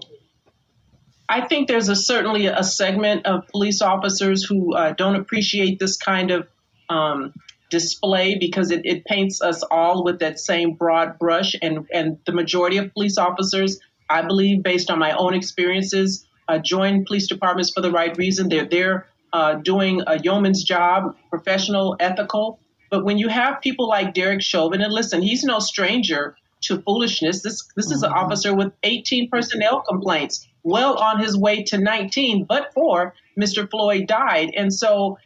I 1.27 1.41
think 1.47 1.67
there's 1.67 1.89
a 1.89 1.95
certainly 1.95 2.45
a 2.47 2.63
segment 2.63 3.25
of 3.25 3.47
police 3.47 3.81
officers 3.81 4.43
who 4.43 4.75
uh, 4.75 4.93
don't 4.93 5.15
appreciate 5.15 5.79
this 5.79 5.97
kind 5.97 6.31
of 6.31 6.47
um, 6.87 7.33
display 7.69 8.37
because 8.39 8.71
it, 8.71 8.81
it 8.85 9.05
paints 9.05 9.41
us 9.41 9.63
all 9.63 10.03
with 10.03 10.19
that 10.19 10.39
same 10.39 10.73
broad 10.73 11.17
brush. 11.19 11.55
And, 11.61 11.87
and 11.91 12.19
the 12.25 12.31
majority 12.31 12.77
of 12.77 12.93
police 12.93 13.17
officers, 13.17 13.79
I 14.09 14.21
believe, 14.21 14.63
based 14.63 14.89
on 14.91 14.99
my 14.99 15.13
own 15.13 15.33
experiences, 15.33 16.25
uh, 16.47 16.59
join 16.59 17.05
police 17.05 17.27
departments 17.27 17.71
for 17.71 17.81
the 17.81 17.91
right 17.91 18.15
reason. 18.17 18.49
They're 18.49 18.65
there 18.65 19.07
uh, 19.33 19.55
doing 19.55 20.01
a 20.07 20.19
yeoman's 20.19 20.63
job, 20.63 21.15
professional, 21.29 21.95
ethical. 21.99 22.59
But 22.89 23.03
when 23.03 23.17
you 23.17 23.27
have 23.27 23.61
people 23.61 23.87
like 23.87 24.13
Derek 24.13 24.41
Chauvin, 24.41 24.81
and 24.81 24.93
listen, 24.93 25.21
he's 25.21 25.43
no 25.43 25.59
stranger 25.59 26.37
to 26.61 26.81
foolishness. 26.81 27.41
This 27.41 27.67
this 27.75 27.91
is 27.91 28.03
an 28.03 28.09
mm-hmm. 28.09 28.25
officer 28.25 28.55
with 28.55 28.71
18 28.83 29.29
personnel 29.29 29.81
complaints, 29.81 30.47
well 30.63 30.97
on 30.97 31.19
his 31.19 31.37
way 31.37 31.63
to 31.63 31.77
19, 31.77 32.45
but 32.45 32.73
for 32.73 33.13
Mr. 33.39 33.69
Floyd 33.69 34.07
died. 34.07 34.51
And 34.55 34.73
so 34.73 35.17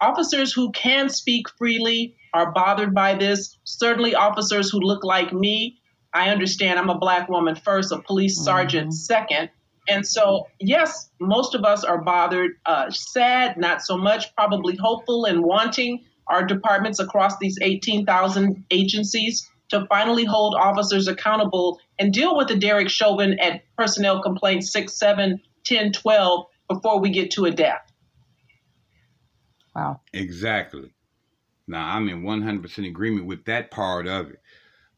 officers 0.00 0.52
who 0.52 0.72
can 0.72 1.08
speak 1.08 1.48
freely 1.58 2.16
are 2.32 2.52
bothered 2.52 2.94
by 2.94 3.14
this. 3.14 3.56
Certainly 3.64 4.14
officers 4.14 4.70
who 4.70 4.80
look 4.80 5.04
like 5.04 5.32
me. 5.32 5.78
I 6.12 6.30
understand 6.30 6.78
I'm 6.78 6.90
a 6.90 6.98
black 6.98 7.28
woman 7.28 7.54
first, 7.54 7.92
a 7.92 8.00
police 8.00 8.42
sergeant 8.42 8.88
mm-hmm. 8.88 8.92
second. 8.92 9.50
And 9.88 10.06
so, 10.06 10.46
yes, 10.60 11.10
most 11.20 11.54
of 11.54 11.64
us 11.64 11.84
are 11.84 12.00
bothered, 12.02 12.52
uh, 12.66 12.90
sad, 12.90 13.56
not 13.56 13.82
so 13.82 13.96
much, 13.96 14.34
probably 14.34 14.76
hopeful 14.76 15.26
and 15.26 15.42
wanting 15.42 16.04
our 16.26 16.44
departments 16.44 17.00
across 17.00 17.38
these 17.38 17.58
18,000 17.60 18.64
agencies 18.70 19.48
to 19.68 19.86
finally 19.86 20.24
hold 20.24 20.54
officers 20.54 21.08
accountable 21.08 21.78
and 21.98 22.12
deal 22.12 22.36
with 22.36 22.48
the 22.48 22.56
Derek 22.56 22.88
Chauvin 22.88 23.38
at 23.40 23.62
personnel 23.76 24.22
complaints 24.22 24.72
6, 24.72 24.96
7, 24.98 25.40
10, 25.64 25.92
12 25.92 26.46
before 26.68 27.00
we 27.00 27.10
get 27.10 27.30
to 27.32 27.44
a 27.44 27.50
death. 27.50 27.82
Wow. 29.74 30.00
Exactly. 30.12 30.94
Now, 31.66 31.94
I'm 31.94 32.08
in 32.08 32.22
100% 32.22 32.86
agreement 32.86 33.26
with 33.26 33.44
that 33.46 33.70
part 33.70 34.06
of 34.06 34.30
it. 34.30 34.40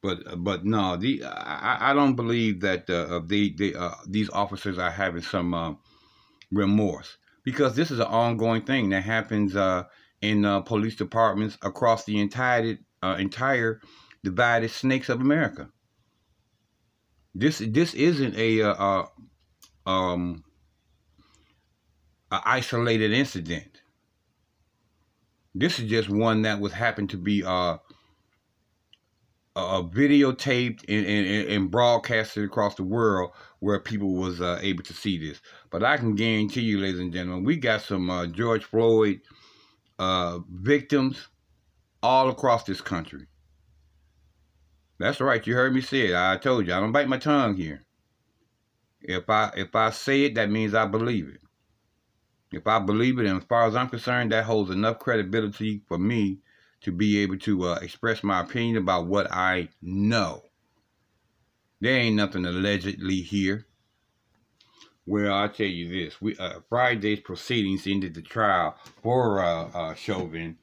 But 0.07 0.45
but 0.45 0.65
no, 0.65 0.97
the 0.97 1.25
I, 1.25 1.91
I 1.91 1.95
don't 1.95 2.15
believe 2.15 2.61
that 2.61 2.89
uh, 2.89 3.21
uh, 3.21 3.95
these 4.07 4.31
officers 4.31 4.79
are 4.79 4.91
having 4.91 5.23
some 5.23 5.53
uh, 5.53 5.75
remorse 6.53 7.17
because 7.45 7.75
this 7.75 7.91
is 7.91 7.99
an 7.99 8.07
ongoing 8.07 8.63
thing 8.63 8.91
that 8.91 9.03
happens 9.03 9.57
uh, 9.57 9.85
in 10.23 10.45
uh, 10.45 10.61
police 10.61 10.95
departments 10.95 11.59
across 11.63 12.05
the 12.05 12.21
entire 12.21 12.79
uh, 13.03 13.17
entire 13.19 13.81
divided 14.23 14.71
snakes 14.71 15.09
of 15.09 15.21
America. 15.21 15.71
This 17.35 17.59
this 17.59 17.93
isn't 17.95 18.37
a 18.37 18.63
um, 19.87 20.45
an 22.31 22.41
isolated 22.45 23.13
incident. 23.13 23.83
This 25.53 25.81
is 25.81 25.89
just 25.89 26.09
one 26.09 26.43
that 26.43 26.61
was 26.61 26.73
happened 26.73 27.11
to 27.11 27.17
be 27.17 27.43
uh, 27.43 27.79
uh, 29.57 29.83
videotaped 29.83 30.85
and, 30.87 31.07
and, 31.07 31.49
and, 31.49 31.71
broadcasted 31.71 32.45
across 32.45 32.75
the 32.75 32.83
world 32.83 33.31
where 33.61 33.81
people 33.81 34.15
was 34.15 34.39
uh, 34.43 34.59
able 34.61 34.83
to 34.83 34.93
see 34.93 35.17
this. 35.17 35.41
But 35.71 35.83
I 35.83 35.97
can 35.97 36.15
guarantee 36.15 36.61
you, 36.61 36.79
ladies 36.79 37.01
and 37.01 37.13
gentlemen, 37.13 37.43
we 37.43 37.57
got 37.57 37.81
some 37.81 38.11
uh, 38.11 38.27
George 38.27 38.65
Floyd 38.65 39.23
uh, 39.99 40.41
victims 40.51 41.29
all 42.03 42.29
across 42.29 42.65
this 42.65 42.83
country. 42.83 43.29
That's 44.99 45.23
right. 45.23 45.47
You 45.47 45.55
heard 45.55 45.75
me 45.75 45.81
say 45.81 46.09
it. 46.09 46.15
I 46.15 46.37
told 46.37 46.67
you. 46.67 46.75
I 46.75 46.81
don't 46.81 46.93
bite 46.93 47.09
my 47.09 47.19
tongue 47.19 47.57
here. 47.57 47.83
If 49.01 49.29
I 49.31 49.53
if 49.57 49.75
I 49.75 49.91
say 49.91 50.25
it, 50.25 50.35
that 50.35 50.51
means 50.51 50.75
I 50.75 50.85
believe 50.85 51.29
it. 51.29 51.41
If 52.53 52.67
I 52.67 52.79
believe 52.79 53.19
it, 53.19 53.27
and 53.27 53.39
as 53.39 53.47
far 53.47 53.67
as 53.67 53.75
I'm 53.75 53.89
concerned, 53.89 54.33
that 54.33 54.45
holds 54.45 54.71
enough 54.71 54.99
credibility 54.99 55.83
for 55.89 55.99
me 55.99 56.41
to 56.87 56.93
be 56.93 57.19
able 57.19 57.37
to 57.37 57.65
uh, 57.65 57.79
express 57.83 58.23
my 58.23 58.39
opinion 58.39 58.77
about 58.77 59.09
what 59.09 59.27
I 59.33 59.71
know. 59.83 60.45
There 61.81 61.97
ain't 61.97 62.15
nothing 62.15 62.47
allegedly 62.47 63.23
here. 63.23 63.67
Well, 65.05 65.35
I'll 65.35 65.49
tell 65.49 65.67
you 65.67 65.89
this. 65.89 66.23
We 66.23 66.37
uh, 66.37 66.61
Friday's 66.69 67.19
proceedings 67.19 67.89
ended 67.89 68.15
the 68.15 68.23
trial 68.23 68.77
for 69.03 69.45
uh, 69.45 69.69
uh, 69.75 69.95
Chauvin 69.95 70.59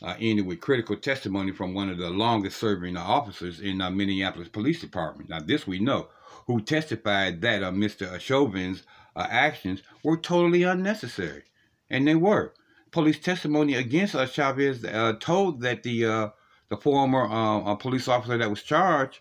uh, 0.00 0.14
ended 0.20 0.46
with 0.46 0.60
critical 0.60 0.94
testimony 0.94 1.50
from 1.50 1.74
one 1.74 1.90
of 1.90 1.98
the 1.98 2.08
longest 2.08 2.58
serving 2.58 2.96
officers 2.96 3.58
in 3.58 3.78
the 3.78 3.90
Minneapolis 3.90 4.48
Police 4.48 4.80
Department. 4.80 5.28
Now, 5.28 5.40
this 5.40 5.66
we 5.66 5.80
know, 5.80 6.06
who 6.46 6.60
testified 6.60 7.40
that 7.40 7.64
uh, 7.64 7.72
Mr. 7.72 8.20
Chauvin's 8.20 8.84
actions 9.16 9.82
were 10.04 10.18
totally 10.18 10.62
unnecessary. 10.62 11.42
And 11.90 12.06
they 12.06 12.14
were. 12.14 12.54
Police 12.94 13.18
testimony 13.18 13.74
against 13.74 14.14
uh, 14.14 14.24
Chavez 14.24 14.84
uh, 14.84 15.14
told 15.18 15.60
that 15.62 15.82
the 15.82 16.06
uh, 16.06 16.28
the 16.68 16.76
former 16.76 17.24
uh, 17.28 17.74
police 17.74 18.06
officer 18.06 18.38
that 18.38 18.48
was 18.48 18.62
charged 18.62 19.18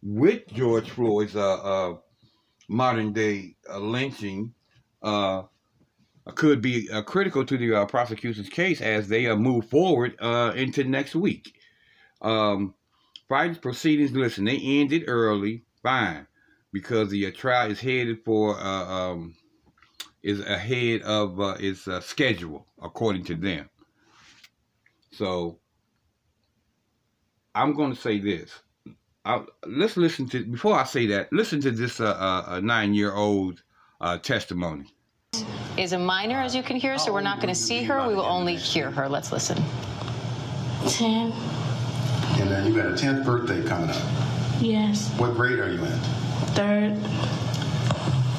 with 0.00 0.46
George 0.54 0.88
Floyd's 0.90 1.34
modern 2.68 3.12
day 3.12 3.56
lynching 3.78 4.54
could 6.34 6.60
be 6.60 6.88
uh, 6.90 7.02
critical 7.02 7.44
to 7.44 7.56
the 7.56 7.74
uh, 7.74 7.86
prosecution's 7.86 8.48
case 8.48 8.80
as 8.80 9.08
they 9.08 9.26
uh, 9.26 9.36
move 9.36 9.68
forward 9.68 10.14
uh, 10.20 10.52
into 10.56 10.84
next 10.84 11.14
week. 11.14 11.54
Um, 12.20 12.74
Friday's 13.28 13.58
proceedings, 13.58 14.12
listen, 14.12 14.44
they 14.44 14.58
ended 14.58 15.04
early, 15.08 15.64
fine, 15.82 16.26
because 16.72 17.10
the 17.10 17.26
uh, 17.26 17.32
trial 17.34 17.70
is 17.70 17.80
headed 17.80 18.24
for 18.24 18.58
uh, 18.58 18.86
um, 18.86 19.34
is 20.26 20.40
ahead 20.40 21.02
of 21.02 21.40
uh, 21.40 21.54
its 21.60 21.86
uh, 21.86 22.00
schedule 22.00 22.66
according 22.82 23.24
to 23.24 23.36
them. 23.36 23.70
So 25.12 25.60
I'm 27.54 27.72
going 27.74 27.94
to 27.94 28.00
say 28.00 28.18
this. 28.18 28.50
I, 29.24 29.44
let's 29.64 29.96
listen 29.96 30.28
to 30.30 30.44
before 30.44 30.74
I 30.74 30.84
say 30.84 31.06
that. 31.06 31.32
Listen 31.32 31.60
to 31.60 31.70
this 31.70 32.00
uh, 32.00 32.60
nine-year-old 32.62 33.62
testimony 34.22 34.92
is 35.78 35.92
a 35.92 35.98
minor, 35.98 36.38
as 36.38 36.56
you 36.56 36.62
can 36.62 36.76
hear, 36.76 36.98
so 36.98 37.12
we're 37.12 37.20
not 37.20 37.36
going 37.36 37.52
to 37.52 37.60
see 37.60 37.82
her. 37.84 38.06
We 38.08 38.14
will 38.14 38.22
only 38.22 38.56
hear 38.56 38.90
her. 38.90 39.08
Let's 39.08 39.30
listen. 39.30 39.62
10. 40.88 41.32
And 42.40 42.50
then 42.50 42.66
you 42.66 42.74
got 42.74 42.86
a 42.86 42.94
10th 42.94 43.24
birthday 43.24 43.62
coming 43.66 43.90
up. 43.90 44.02
Yes. 44.60 45.12
What 45.18 45.34
grade 45.34 45.58
are 45.58 45.70
you 45.70 45.84
in? 45.84 45.98
Third. 46.54 47.45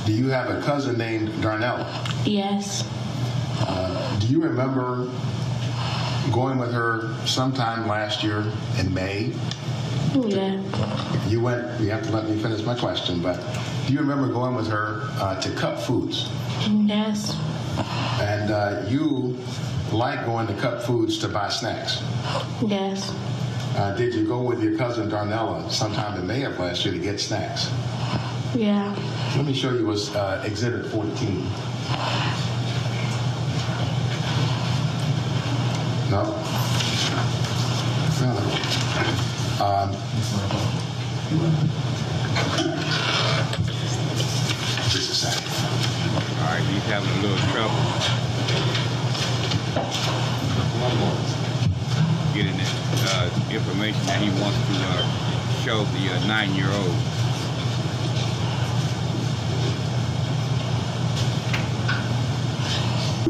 Do 0.07 0.13
you 0.13 0.29
have 0.29 0.49
a 0.49 0.61
cousin 0.61 0.97
named 0.97 1.27
Darnella? 1.43 1.85
Yes. 2.25 2.89
Uh, 3.59 4.19
do 4.19 4.27
you 4.27 4.41
remember 4.41 5.11
going 6.31 6.57
with 6.57 6.71
her 6.71 7.13
sometime 7.25 7.89
last 7.89 8.23
year 8.23 8.45
in 8.79 8.93
May? 8.93 9.33
Yeah. 10.15 10.63
You 11.27 11.41
went, 11.41 11.81
you 11.81 11.89
have 11.89 12.03
to 12.03 12.11
let 12.11 12.29
me 12.29 12.41
finish 12.41 12.63
my 12.63 12.73
question, 12.73 13.21
but 13.21 13.35
do 13.85 13.91
you 13.91 13.99
remember 13.99 14.29
going 14.31 14.55
with 14.55 14.69
her 14.69 15.09
uh, 15.15 15.41
to 15.41 15.51
Cup 15.55 15.77
Foods? 15.77 16.29
Yes. 16.69 17.37
And 18.21 18.49
uh, 18.49 18.85
you 18.87 19.37
like 19.91 20.25
going 20.25 20.47
to 20.47 20.53
Cup 20.53 20.81
Foods 20.83 21.17
to 21.17 21.27
buy 21.27 21.49
snacks? 21.49 22.01
Yes. 22.65 23.13
Uh, 23.75 23.93
did 23.97 24.13
you 24.13 24.25
go 24.25 24.41
with 24.41 24.63
your 24.63 24.77
cousin 24.77 25.11
Darnella 25.11 25.69
sometime 25.69 26.17
in 26.17 26.25
May 26.25 26.43
of 26.43 26.57
last 26.57 26.85
year 26.85 26.93
to 26.93 26.99
get 27.01 27.19
snacks? 27.19 27.69
Yeah. 28.55 28.95
Let 29.35 29.45
me 29.45 29.53
show 29.53 29.71
you 29.71 29.85
what's 29.85 30.15
uh, 30.15 30.41
Exhibit 30.45 30.85
14. 30.91 31.43
No? 36.09 36.23
No. 38.21 38.33
Um, 39.63 39.91
just 44.89 45.11
a 45.11 45.15
second. 45.15 45.51
All 46.39 46.47
right, 46.47 46.63
he's 46.63 46.83
having 46.83 47.09
a 47.09 47.21
little 47.21 47.37
trouble. 47.51 47.83
Getting 52.33 52.57
the 52.57 52.65
uh, 53.05 53.29
information 53.51 54.05
that 54.07 54.21
he 54.21 54.29
wants 54.41 54.57
to 54.67 54.73
uh, 54.87 55.63
show 55.63 55.83
the 55.83 56.13
uh, 56.15 56.27
nine-year-old. 56.27 57.16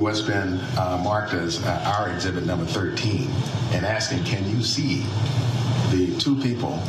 What's 0.08 0.22
been 0.22 0.58
uh, 0.78 1.02
marked 1.04 1.34
as 1.34 1.62
uh, 1.66 1.94
our 1.98 2.10
exhibit 2.10 2.46
number 2.46 2.66
13 2.66 3.30
and 3.74 3.86
asking, 3.86 4.24
can 4.24 4.50
you 4.50 4.64
see 4.64 5.06
the 5.92 6.18
two 6.18 6.42
people 6.42 6.82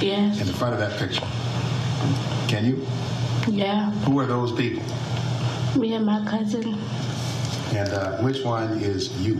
yes. 0.00 0.40
in 0.40 0.46
the 0.46 0.54
front 0.54 0.72
of 0.72 0.80
that 0.80 0.98
picture? 0.98 1.20
Can 2.48 2.64
you? 2.64 2.86
Yeah. 3.46 3.90
Who 4.06 4.18
are 4.20 4.24
those 4.24 4.52
people? 4.52 4.82
Me 5.78 5.92
and 5.92 6.06
my 6.06 6.24
cousin. 6.24 6.78
And 7.74 7.90
uh, 7.90 8.16
which 8.22 8.42
one 8.42 8.78
is 8.80 9.12
you? 9.20 9.34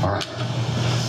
All 0.00 0.12
right. 0.14 0.26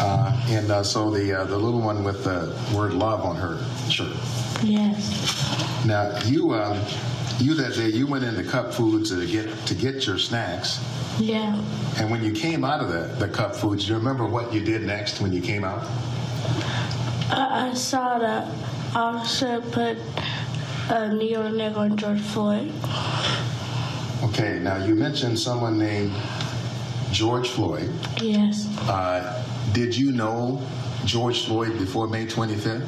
Uh, 0.01 0.45
and 0.49 0.71
uh, 0.71 0.81
so 0.81 1.11
the 1.11 1.41
uh, 1.41 1.43
the 1.43 1.57
little 1.59 1.81
one 1.81 2.03
with 2.03 2.23
the 2.23 2.57
word 2.75 2.93
love 2.93 3.21
on 3.21 3.35
her 3.35 3.63
shirt. 3.87 4.15
Yes. 4.63 5.36
Now 5.85 6.17
you 6.25 6.53
um, 6.53 6.79
you 7.39 7.53
that 7.55 7.75
day 7.75 7.89
you 7.89 8.07
went 8.07 8.23
into 8.23 8.43
Cup 8.43 8.73
Foods 8.73 9.09
to 9.11 9.25
get 9.25 9.53
to 9.67 9.75
get 9.75 10.05
your 10.05 10.17
snacks. 10.17 10.83
Yeah. 11.19 11.55
And 11.97 12.11
when 12.11 12.23
you 12.23 12.31
came 12.31 12.63
out 12.63 12.79
of 12.79 12.89
the, 12.89 13.13
the 13.25 13.31
Cup 13.31 13.55
Foods, 13.55 13.85
do 13.85 13.93
you 13.93 13.97
remember 13.97 14.25
what 14.25 14.53
you 14.53 14.61
did 14.61 14.83
next 14.83 15.19
when 15.19 15.33
you 15.33 15.41
came 15.41 15.63
out? 15.63 15.83
I, 17.29 17.69
I 17.69 17.73
saw 17.73 18.19
the 18.19 18.47
officer 18.95 19.61
put 19.71 19.97
a 20.89 21.13
neon 21.13 21.57
neck 21.57 21.75
on 21.75 21.97
George 21.97 22.21
Floyd. 22.21 22.71
Okay, 24.23 24.59
now 24.59 24.83
you 24.83 24.95
mentioned 24.95 25.37
someone 25.37 25.77
named 25.77 26.13
George 27.11 27.49
Floyd. 27.49 27.91
Yes. 28.21 28.67
Uh, 28.87 29.43
did 29.73 29.95
you 29.95 30.11
know 30.11 30.61
George 31.05 31.45
Floyd 31.45 31.77
before 31.77 32.07
May 32.07 32.25
25th? 32.25 32.87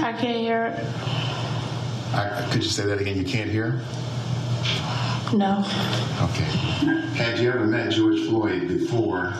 I 0.00 0.12
can't 0.12 0.38
hear 0.38 0.66
it. 0.66 1.29
I, 2.12 2.48
could 2.50 2.62
you 2.62 2.70
say 2.70 2.84
that 2.86 3.00
again? 3.00 3.16
You 3.16 3.24
can't 3.24 3.50
hear? 3.50 3.80
No. 5.32 5.64
Okay. 6.22 6.44
Had 7.14 7.38
you 7.38 7.50
ever 7.50 7.64
met 7.64 7.92
George 7.92 8.20
Floyd 8.26 8.66
before 8.66 9.32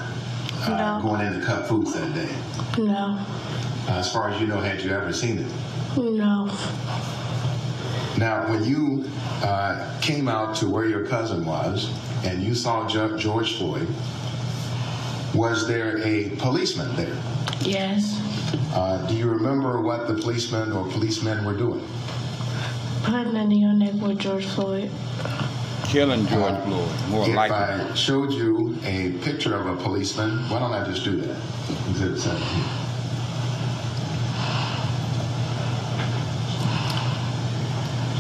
uh, 0.63 0.69
no. 0.69 1.01
going 1.03 1.27
into 1.27 1.45
Cup 1.45 1.67
Foods 1.67 1.93
that 1.95 2.15
day? 2.15 2.33
No. 2.81 3.19
Uh, 3.89 3.99
as 3.99 4.13
far 4.13 4.31
as 4.31 4.41
you 4.41 4.47
know, 4.47 4.61
had 4.61 4.81
you 4.83 4.93
ever 4.93 5.13
seen 5.13 5.39
it? 5.39 5.53
No. 5.97 6.47
Now, 8.19 8.49
when 8.49 8.65
you 8.65 9.11
uh, 9.43 9.99
came 10.01 10.29
out 10.29 10.55
to 10.57 10.69
where 10.69 10.87
your 10.87 11.07
cousin 11.07 11.45
was 11.45 11.91
and 12.25 12.43
you 12.43 12.55
saw 12.55 12.87
George 12.87 13.57
Floyd, 13.57 13.89
was 15.35 15.67
there 15.67 15.99
a 16.07 16.31
policeman 16.37 16.95
there? 16.95 17.17
Yes. 17.63 18.19
Uh, 18.75 19.05
do 19.09 19.17
you 19.17 19.29
remember 19.29 19.81
what 19.81 20.07
the 20.07 20.15
policeman 20.15 20.73
or 20.73 20.89
policemen 20.91 21.45
were 21.45 21.57
doing? 21.57 21.85
Putting 23.03 23.37
a 23.37 23.47
knee 23.47 23.65
on 23.65 23.79
neck 23.79 23.95
with 23.95 24.19
George 24.19 24.47
Floyd. 24.47 24.91
Killing 25.85 26.27
George 26.27 26.53
uh, 26.53 26.61
Floyd, 26.63 27.09
more 27.09 27.29
if 27.29 27.35
likely. 27.35 27.57
If 27.57 27.91
I 27.91 27.95
showed 27.95 28.33
you 28.33 28.77
a 28.85 29.13
picture 29.23 29.55
of 29.57 29.67
a 29.67 29.83
policeman, 29.83 30.39
why 30.49 30.59
don't 30.59 30.73
I 30.73 30.85
just 30.85 31.05
do 31.05 31.17
that? 31.21 31.37
Exhibit 31.91 32.19
17. 32.19 32.47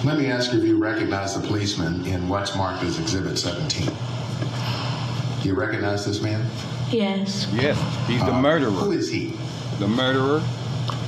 Let 0.02 0.18
me 0.18 0.26
ask 0.26 0.54
if 0.54 0.64
you 0.64 0.78
recognize 0.78 1.38
the 1.38 1.46
policeman 1.46 2.06
in 2.06 2.26
what's 2.26 2.56
marked 2.56 2.82
as 2.84 2.98
Exhibit 2.98 3.38
17. 3.38 3.86
Do 5.42 5.48
you 5.48 5.54
recognize 5.54 6.06
this 6.06 6.22
man? 6.22 6.44
Yes. 6.90 7.46
Yes, 7.52 7.78
he's 8.06 8.20
the 8.20 8.32
uh, 8.32 8.40
murderer. 8.40 8.70
Who 8.70 8.92
is 8.92 9.10
he? 9.10 9.34
The 9.78 9.86
murderer? 9.86 10.42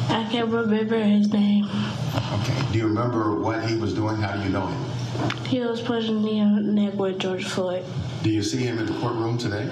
I 0.08 0.28
can't 0.30 0.50
remember 0.50 0.98
his 0.98 1.32
name. 1.32 1.66
Okay. 2.14 2.72
Do 2.72 2.78
you 2.78 2.86
remember 2.86 3.34
what 3.36 3.64
he 3.64 3.76
was 3.76 3.94
doing? 3.94 4.16
How 4.16 4.36
do 4.36 4.42
you 4.42 4.50
know 4.50 4.66
him? 4.66 4.84
He 5.46 5.60
was 5.60 5.80
pushing 5.80 6.22
the 6.22 6.44
neck 6.44 6.94
with 6.94 7.18
George 7.18 7.44
Floyd. 7.46 7.84
Do 8.22 8.30
you 8.30 8.42
see 8.42 8.58
him 8.58 8.78
in 8.78 8.86
the 8.86 8.92
courtroom 9.00 9.38
today? 9.38 9.70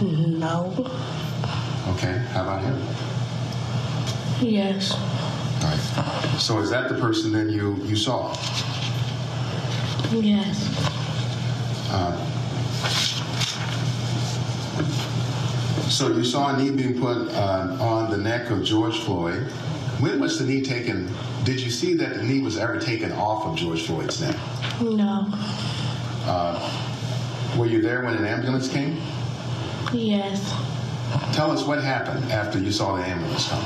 No. 0.00 0.72
Okay. 1.88 2.18
How 2.32 2.42
about 2.42 2.62
him? 2.62 2.78
Yes. 4.40 4.92
All 4.92 5.70
right. 5.70 6.38
So 6.38 6.58
is 6.60 6.70
that 6.70 6.88
the 6.88 6.94
person 7.00 7.32
then 7.32 7.48
you 7.50 7.74
you 7.84 7.96
saw? 7.96 8.32
Yes. 10.12 10.68
Uh, 11.90 12.16
so 15.88 16.12
you 16.12 16.24
saw 16.24 16.54
a 16.54 16.56
knee 16.56 16.70
being 16.70 16.98
put 17.00 17.28
uh, 17.32 17.76
on 17.80 18.10
the 18.10 18.16
neck 18.16 18.50
of 18.50 18.62
George 18.62 18.98
Floyd. 19.00 19.50
When 20.00 20.20
was 20.20 20.38
the 20.38 20.46
knee 20.46 20.62
taken? 20.62 21.12
Did 21.42 21.60
you 21.60 21.70
see 21.70 21.94
that 21.94 22.14
the 22.14 22.22
knee 22.22 22.40
was 22.40 22.56
ever 22.56 22.78
taken 22.78 23.10
off 23.12 23.46
of 23.46 23.56
George 23.56 23.84
Floyd's 23.84 24.20
neck? 24.20 24.36
No. 24.80 25.26
Uh, 26.24 27.56
were 27.56 27.66
you 27.66 27.82
there 27.82 28.04
when 28.04 28.14
an 28.14 28.24
ambulance 28.24 28.68
came? 28.68 29.00
Yes. 29.92 30.54
Tell 31.34 31.50
us 31.50 31.64
what 31.66 31.82
happened 31.82 32.30
after 32.30 32.60
you 32.60 32.70
saw 32.70 32.96
the 32.96 33.04
ambulance 33.04 33.48
come. 33.48 33.64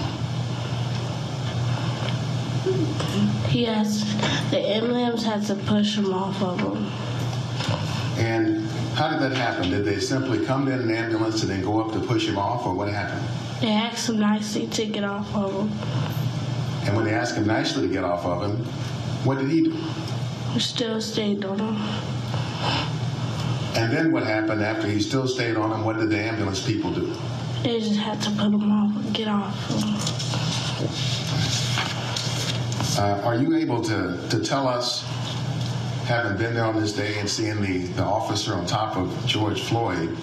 Yes. 3.51 4.03
The 4.51 4.59
ambulance 4.59 5.25
had 5.25 5.45
to 5.47 5.55
push 5.55 5.99
him 5.99 6.15
off 6.15 6.41
of 6.41 6.61
him. 6.61 6.87
And 8.17 8.67
how 8.95 9.11
did 9.11 9.21
that 9.21 9.37
happen? 9.37 9.71
Did 9.71 9.85
they 9.85 9.99
simply 9.99 10.47
come 10.47 10.69
in 10.69 10.81
an 10.81 10.91
ambulance 10.91 11.43
and 11.43 11.51
then 11.51 11.63
go 11.63 11.81
up 11.83 11.93
to 11.93 12.01
push 12.01 12.27
him 12.27 12.39
off, 12.39 12.65
or 12.65 12.73
what 12.75 12.89
happened? 12.89 13.27
They 13.61 13.73
asked 13.73 14.09
him 14.09 14.19
nicely 14.19 14.67
to 14.69 14.87
get 14.87 15.05
off 15.05 15.35
of 15.35 15.69
him. 15.69 16.22
And 16.85 16.97
when 16.97 17.05
they 17.05 17.15
asked 17.15 17.37
him 17.37 17.47
nicely 17.47 17.87
to 17.87 17.93
get 17.93 18.05
off 18.05 18.25
of 18.25 18.43
him, 18.43 18.65
what 19.25 19.39
did 19.39 19.49
he 19.49 19.63
do? 19.63 19.77
He 20.53 20.61
still 20.61 21.01
stayed 21.01 21.45
on 21.45 21.59
him. 21.59 21.77
And 23.75 23.93
then 23.93 24.13
what 24.13 24.25
happened 24.25 24.63
after 24.63 24.87
he 24.87 25.01
still 25.01 25.27
stayed 25.27 25.57
on 25.57 25.73
him? 25.73 25.85
What 25.85 25.97
did 25.97 26.11
the 26.11 26.19
ambulance 26.19 26.65
people 26.67 26.93
do? 26.93 27.15
They 27.63 27.81
just 27.81 27.99
had 28.01 28.21
to 28.23 28.31
put 28.31 28.53
him 28.53 28.71
off, 28.71 28.97
and 28.97 29.15
get 29.15 29.29
off 29.29 29.69
him. 29.69 29.79
Uh, 32.99 33.23
are 33.23 33.37
you 33.37 33.55
able 33.57 33.81
to, 33.83 34.19
to 34.29 34.41
tell 34.45 34.69
us, 34.69 35.03
having 36.05 36.37
been 36.37 36.55
there 36.55 36.65
on 36.65 36.79
this 36.79 36.93
day 36.93 37.19
and 37.19 37.29
seeing 37.31 37.63
the, 37.63 37.87
the 37.95 38.03
officer 38.03 38.55
on 38.55 38.67
top 38.67 38.97
of 38.97 39.27
George 39.27 39.63
Floyd, 39.63 40.15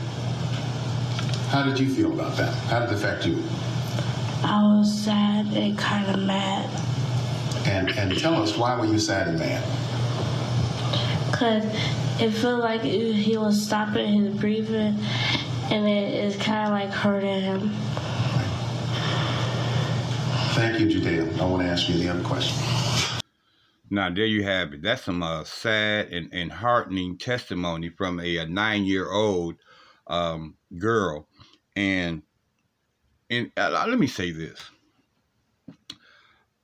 how 1.50 1.64
did 1.64 1.80
you 1.80 1.90
feel 1.90 2.14
about 2.14 2.38
that? 2.38 2.54
How 2.66 2.80
did 2.82 2.90
it 2.90 2.96
affect 2.96 3.26
you? 3.26 3.42
I 4.44 4.78
was 4.78 5.04
sad 5.04 5.48
and 5.48 5.78
kind 5.78 6.16
of 6.16 6.22
mad. 6.22 6.70
And, 7.68 7.90
and 7.92 8.18
tell 8.18 8.42
us, 8.42 8.58
why 8.58 8.80
were 8.80 8.86
you 8.86 9.00
sad 9.00 9.28
and 9.28 9.40
mad? 9.40 9.64
Because 11.30 11.66
it 12.22 12.32
felt 12.32 12.62
like 12.62 12.84
it, 12.84 13.14
he 13.14 13.38
was 13.38 13.62
stopping 13.62 14.24
his 14.24 14.36
breathing 14.40 14.98
and 15.72 15.88
it 15.88 16.14
is 16.14 16.36
kind 16.38 16.68
of 16.68 16.72
like 16.72 16.90
hurting 16.90 17.42
him. 17.42 17.70
Thank 20.56 20.80
you, 20.80 20.90
Judeah. 20.90 21.42
I 21.42 21.46
want 21.46 21.62
to 21.64 21.70
ask 21.70 21.88
you 21.88 21.96
the 21.96 22.10
other 22.10 22.24
question. 22.24 22.58
Now 23.92 24.10
there 24.10 24.26
you 24.26 24.44
have 24.44 24.74
it. 24.74 24.82
That's 24.82 25.04
some 25.04 25.24
uh, 25.24 25.44
sad 25.44 26.08
and, 26.08 26.30
and 26.34 26.52
heartening 26.52 27.18
testimony 27.18 27.90
from 27.90 28.20
a, 28.20 28.38
a 28.38 28.46
nine-year-old 28.46 29.56
um, 30.08 30.56
girl, 30.78 31.28
and 31.76 32.24
and 33.30 33.52
uh, 33.58 33.86
let 33.88 34.00
me 34.00 34.08
say 34.08 34.32
this. 34.32 34.60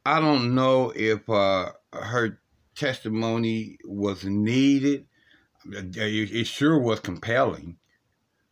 I 0.05 0.19
don't 0.19 0.53
know 0.53 0.91
if 0.95 1.27
uh, 1.29 1.71
her 1.93 2.39
testimony 2.75 3.77
was 3.85 4.23
needed. 4.23 5.07
It, 5.65 5.97
it 5.97 6.47
sure 6.47 6.79
was 6.79 6.99
compelling, 6.99 7.77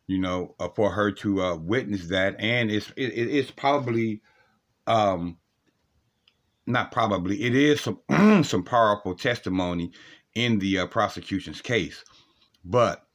you 0.08 0.19
know, 0.19 0.56
uh, 0.60 0.69
for 0.76 0.91
her 0.91 1.12
to 1.12 1.41
uh, 1.41 1.56
witness 1.58 2.08
that, 2.08 2.36
and 2.39 2.71
it's 2.71 2.91
it, 2.97 3.10
it's 3.13 3.52
probably 3.52 4.21
um, 4.88 5.38
not 6.65 6.91
probably 6.91 7.43
it 7.43 7.56
is 7.56 7.82
some 7.82 7.99
some 8.43 8.63
powerful 8.63 9.15
testimony 9.15 9.91
in 10.36 10.60
the 10.60 10.80
uh, 10.80 10.88
prosecution's 10.88 11.62
case 11.62 12.04
but 12.63 13.06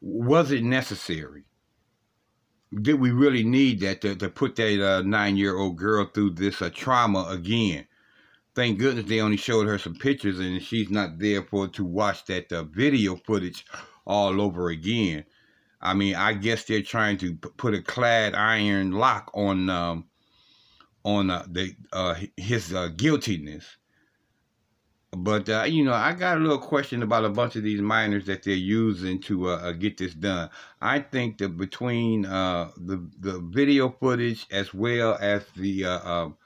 was 0.00 0.50
it 0.50 0.62
necessary 0.62 1.44
did 2.82 3.00
we 3.00 3.10
really 3.10 3.42
need 3.42 3.80
that 3.80 4.00
to, 4.00 4.14
to 4.16 4.28
put 4.28 4.56
that 4.56 4.84
uh, 4.84 5.02
nine-year-old 5.02 5.76
girl 5.76 6.04
through 6.06 6.30
this 6.30 6.62
uh, 6.62 6.70
trauma 6.72 7.26
again 7.30 7.86
thank 8.54 8.78
goodness 8.78 9.06
they 9.06 9.20
only 9.20 9.36
showed 9.36 9.66
her 9.66 9.78
some 9.78 9.94
pictures 9.94 10.38
and 10.38 10.62
she's 10.62 10.90
not 10.90 11.18
there 11.18 11.42
for 11.42 11.68
to 11.68 11.84
watch 11.84 12.24
that 12.26 12.52
uh, 12.52 12.62
video 12.64 13.16
footage 13.16 13.64
all 14.06 14.40
over 14.40 14.68
again 14.68 15.24
i 15.80 15.94
mean 15.94 16.14
i 16.14 16.32
guess 16.32 16.64
they're 16.64 16.82
trying 16.82 17.16
to 17.16 17.34
put 17.34 17.74
a 17.74 17.82
clad 17.82 18.34
iron 18.34 18.92
lock 18.92 19.30
on 19.34 19.68
um, 19.68 20.04
on 21.04 21.30
uh, 21.30 21.44
the 21.48 21.74
uh, 21.92 22.14
his 22.36 22.74
uh, 22.74 22.88
guiltiness. 22.88 23.76
But 25.12 25.48
uh, 25.48 25.64
you 25.64 25.84
know, 25.84 25.92
I 25.92 26.12
got 26.12 26.36
a 26.36 26.40
little 26.40 26.58
question 26.58 27.02
about 27.02 27.24
a 27.24 27.30
bunch 27.30 27.56
of 27.56 27.64
these 27.64 27.80
miners 27.80 28.26
that 28.26 28.44
they're 28.44 28.54
using 28.54 29.20
to 29.22 29.48
uh, 29.50 29.56
uh, 29.56 29.72
get 29.72 29.98
this 29.98 30.14
done. 30.14 30.50
I 30.80 31.00
think 31.00 31.38
that 31.38 31.56
between 31.56 32.22
the 32.22 33.10
the 33.18 33.40
video 33.40 33.90
footage 33.90 34.46
as 34.52 34.72
well 34.72 35.18
as 35.20 35.44
the 35.56 35.84
um, 35.84 36.36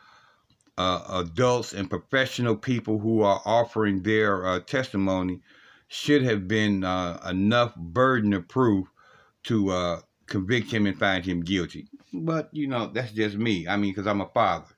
adults 0.79 1.75
and 1.75 1.91
professional 1.91 2.57
people 2.57 2.99
who 2.99 3.21
are 3.21 3.43
offering 3.45 4.03
their 4.03 4.61
testimony 4.61 5.41
should 5.89 6.23
have 6.23 6.49
been 6.49 6.85
enough 7.27 7.77
burden 7.77 8.33
of 8.33 8.49
proof 8.49 8.89
to 9.45 10.01
convict 10.27 10.71
him 10.73 10.87
and 10.87 10.99
find 10.99 11.25
him 11.25 11.43
guilty. 11.43 11.87
But, 12.15 12.49
you 12.53 12.67
know, 12.67 12.87
that's 12.87 13.13
just 13.13 13.37
me. 13.37 13.69
I 13.69 13.77
mean, 13.77 13.93
because 13.93 14.07
I'm 14.07 14.23
a 14.23 14.29
father. 14.29 14.74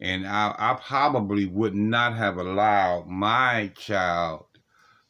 And 0.00 0.26
I, 0.26 0.54
I 0.58 0.78
probably 0.82 1.46
would 1.46 1.74
not 1.74 2.16
have 2.16 2.38
allowed 2.38 3.06
my 3.06 3.70
child 3.76 4.46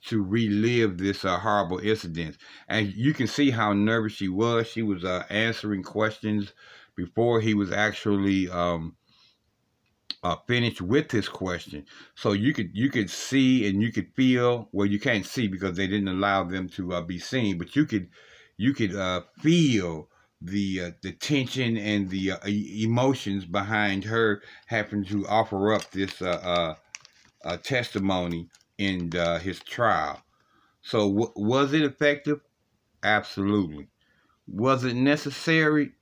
to 0.06 0.22
relive 0.22 0.98
this 0.98 1.24
uh, 1.24 1.38
horrible 1.38 1.78
incident. 1.78 2.38
And 2.68 2.92
you 2.94 3.12
can 3.12 3.26
see 3.26 3.50
how 3.50 3.72
nervous 3.72 4.12
she 4.12 4.28
was. 4.28 4.66
She 4.66 4.82
was 4.82 5.04
uh, 5.04 5.24
answering 5.28 5.82
questions 5.82 6.52
before 6.96 7.40
he 7.40 7.54
was 7.54 7.70
actually 7.70 8.48
um, 8.48 8.96
uh, 10.22 10.36
finished 10.46 10.80
with 10.80 11.10
his 11.10 11.28
question. 11.28 11.86
So 12.14 12.32
you 12.32 12.52
could 12.52 12.70
you 12.74 12.90
could 12.90 13.10
see 13.10 13.68
and 13.68 13.82
you 13.82 13.92
could 13.92 14.08
feel. 14.14 14.68
Well, 14.72 14.86
you 14.86 14.98
can't 14.98 15.26
see 15.26 15.48
because 15.48 15.76
they 15.76 15.86
didn't 15.86 16.08
allow 16.08 16.44
them 16.44 16.68
to 16.70 16.94
uh, 16.94 17.02
be 17.02 17.18
seen, 17.18 17.58
but 17.58 17.76
you 17.76 17.84
could 17.86 18.08
you 18.56 18.74
could 18.74 18.94
uh, 18.94 19.22
feel 19.38 20.08
the 20.40 20.80
uh, 20.80 20.90
the 21.02 21.12
tension 21.12 21.76
and 21.76 22.08
the 22.08 22.32
uh, 22.32 22.38
emotions 22.46 23.44
behind 23.44 24.04
her 24.04 24.42
having 24.66 25.04
to 25.04 25.26
offer 25.28 25.72
up 25.74 25.90
this 25.90 26.22
uh, 26.22 26.74
uh, 27.44 27.56
testimony 27.58 28.48
in 28.78 29.10
uh, 29.16 29.38
his 29.38 29.60
trial. 29.60 30.22
So 30.82 31.08
w- 31.08 31.32
was 31.36 31.74
it 31.74 31.82
effective? 31.82 32.40
Absolutely. 33.02 33.88
Was 34.46 34.84
it 34.84 34.94
necessary? 34.94 35.92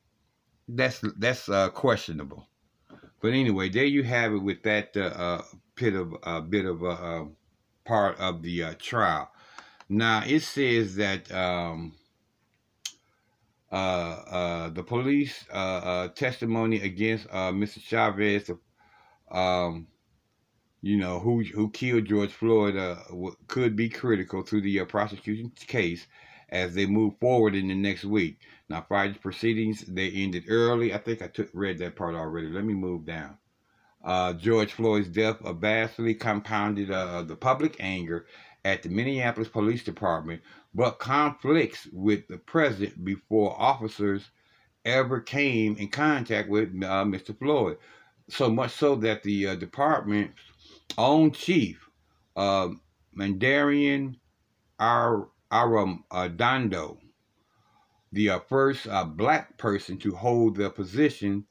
That's 0.69 1.03
that's 1.19 1.49
uh, 1.49 1.71
questionable. 1.71 2.47
But 3.21 3.33
anyway, 3.33 3.69
there 3.69 3.85
you 3.85 4.05
have 4.05 4.33
it 4.33 4.39
with 4.39 4.63
that 4.63 4.93
bit 5.75 5.95
of 5.95 6.15
a 6.23 6.41
bit 6.41 6.65
of 6.65 6.83
a 6.83 7.27
part 7.85 8.19
of 8.21 8.43
the 8.43 8.75
trial. 8.79 9.31
Now 9.89 10.23
it 10.25 10.41
says 10.43 10.97
that. 10.97 11.33
Um, 11.33 11.95
the 13.71 14.85
police 14.87 15.45
uh, 15.53 15.57
uh, 15.57 16.09
testimony 16.09 16.81
against 16.81 17.27
uh, 17.31 17.53
Mr. 17.53 17.81
Chavez, 17.81 18.51
um, 19.31 19.87
you 20.81 20.97
know, 20.97 21.19
who 21.19 21.43
who 21.43 21.71
killed 21.71 22.07
George 22.07 22.33
Floyd, 22.33 22.77
uh, 22.77 22.97
could 23.49 23.77
be 23.77 23.89
critical 23.89 24.43
to 24.45 24.61
the 24.61 24.85
prosecution's 24.85 25.59
case 25.67 26.07
as 26.51 26.75
they 26.75 26.87
move 26.87 27.15
forward 27.21 27.55
in 27.55 27.69
the 27.69 27.75
next 27.75 28.05
week. 28.05 28.39
Now, 28.71 28.85
Friday's 28.87 29.19
proceedings 29.19 29.83
they 29.83 30.11
ended 30.11 30.45
early. 30.49 30.95
I 30.95 30.99
think 30.99 31.21
I 31.21 31.29
took 31.29 31.51
read 31.53 31.79
that 31.79 31.97
part 31.97 32.15
already. 32.15 32.49
Let 32.49 32.65
me 32.65 32.75
move 32.75 33.05
down. 33.05 33.37
George 34.39 34.73
Floyd's 34.73 35.09
death 35.09 35.37
vastly 35.41 36.15
compounded 36.15 36.89
the 36.89 37.37
public 37.37 37.77
anger 37.81 38.27
at 38.65 38.83
the 38.83 38.89
Minneapolis 38.89 39.49
Police 39.49 39.85
Department, 39.85 40.43
but 40.75 40.99
conflicts 40.99 41.89
with 41.93 42.27
the 42.29 42.39
president 42.39 43.05
before 43.05 43.59
officers 43.59 44.31
ever 44.85 45.21
came 45.21 45.77
in 45.77 45.89
contact 45.89 46.49
with 46.49 46.69
uh, 46.69 47.05
Mr. 47.05 47.39
Floyd. 47.39 47.79
So 48.29 48.51
much 48.51 48.73
so 48.73 48.95
that 48.97 49.23
the 49.23 49.49
uh, 49.49 49.55
department's 49.55 50.41
own 50.97 51.33
chief, 51.33 51.89
uh, 52.37 52.69
Mandarian 53.17 54.17
Ar- 54.79 55.29
Arradondo, 55.51 56.99
the 58.13 58.31
uh, 58.31 58.39
first 58.41 58.87
uh, 58.87 59.05
black 59.05 59.57
person 59.59 59.99
to 59.99 60.15
hold 60.15 60.57
the 60.57 60.71
position, 60.71 61.45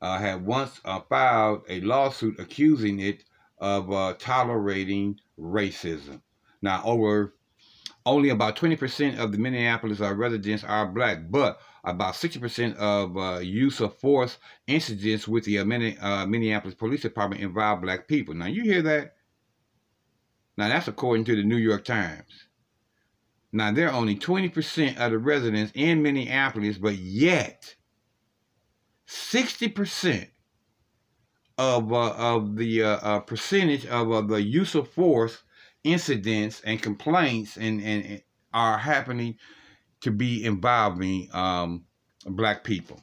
uh, 0.00 0.18
had 0.18 0.44
once 0.44 0.80
uh, 0.84 1.00
filed 1.08 1.62
a 1.68 1.80
lawsuit 1.80 2.38
accusing 2.40 3.00
it 3.00 3.24
of 3.58 3.92
uh, 3.92 4.14
tolerating 4.18 5.18
racism. 5.38 6.20
Now, 6.62 6.82
over 6.84 7.34
only 8.06 8.30
about 8.30 8.56
20% 8.56 9.18
of 9.18 9.32
the 9.32 9.38
Minneapolis 9.38 10.00
uh, 10.00 10.14
residents 10.14 10.64
are 10.64 10.86
black, 10.86 11.30
but 11.30 11.60
about 11.84 12.14
60% 12.14 12.76
of 12.76 13.16
uh, 13.16 13.38
use 13.40 13.80
of 13.80 13.96
force 13.98 14.38
incidents 14.66 15.28
with 15.28 15.44
the 15.44 15.58
uh, 15.58 16.26
Minneapolis 16.26 16.74
Police 16.74 17.02
Department 17.02 17.42
involve 17.42 17.82
black 17.82 18.08
people. 18.08 18.34
Now, 18.34 18.46
you 18.46 18.62
hear 18.62 18.82
that? 18.82 19.14
Now, 20.56 20.68
that's 20.68 20.88
according 20.88 21.24
to 21.26 21.36
the 21.36 21.42
New 21.42 21.56
York 21.56 21.84
Times. 21.84 22.46
Now, 23.52 23.72
there 23.72 23.88
are 23.88 23.94
only 23.94 24.16
20% 24.16 24.96
of 24.98 25.10
the 25.10 25.18
residents 25.18 25.72
in 25.74 26.02
Minneapolis, 26.02 26.78
but 26.78 26.96
yet 26.96 27.74
60% 29.06 30.28
of, 31.58 31.92
uh, 31.92 32.12
of 32.12 32.56
the 32.56 32.82
uh, 32.82 32.88
uh, 32.88 33.20
percentage 33.20 33.86
of 33.86 34.10
uh, 34.10 34.22
the 34.22 34.42
use 34.42 34.74
of 34.74 34.88
force 34.88 35.42
incidents 35.84 36.60
and 36.64 36.80
complaints 36.80 37.56
and, 37.56 37.82
and, 37.82 38.22
are 38.54 38.78
happening 38.78 39.36
to 40.02 40.10
be 40.10 40.44
involving 40.44 41.28
um, 41.32 41.84
black 42.26 42.64
people. 42.64 43.00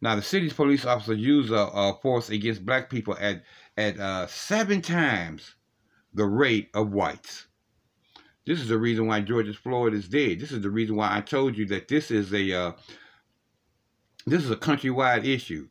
Now, 0.00 0.16
the 0.16 0.22
city's 0.22 0.52
police 0.52 0.84
officers 0.84 1.18
use 1.18 1.50
a, 1.50 1.68
a 1.74 1.98
force 2.00 2.30
against 2.30 2.64
black 2.64 2.88
people 2.88 3.16
at 3.20 3.42
at 3.76 3.98
uh, 3.98 4.26
seven 4.26 4.82
times 4.82 5.54
the 6.14 6.26
rate 6.26 6.70
of 6.74 6.92
whites. 6.92 7.46
This 8.46 8.60
is 8.60 8.68
the 8.68 8.78
reason 8.78 9.06
why 9.06 9.20
George 9.20 9.54
Floyd 9.56 9.94
is 9.94 10.08
dead. 10.08 10.40
This 10.40 10.52
is 10.52 10.62
the 10.62 10.70
reason 10.70 10.96
why 10.96 11.16
I 11.16 11.20
told 11.20 11.56
you 11.56 11.66
that 11.66 11.88
this 11.88 12.10
is 12.10 12.32
a 12.32 12.52
uh, 12.52 12.72
this 14.26 14.42
is 14.42 14.50
a 14.50 14.56
countrywide 14.56 15.26
issue. 15.26 15.68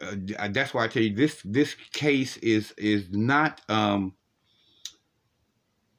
Uh, 0.00 0.48
that's 0.50 0.74
why 0.74 0.84
I 0.84 0.88
tell 0.88 1.02
you 1.02 1.14
this 1.14 1.40
this 1.44 1.74
case 1.92 2.36
is 2.38 2.72
is 2.76 3.08
not 3.10 3.60
um 3.68 4.14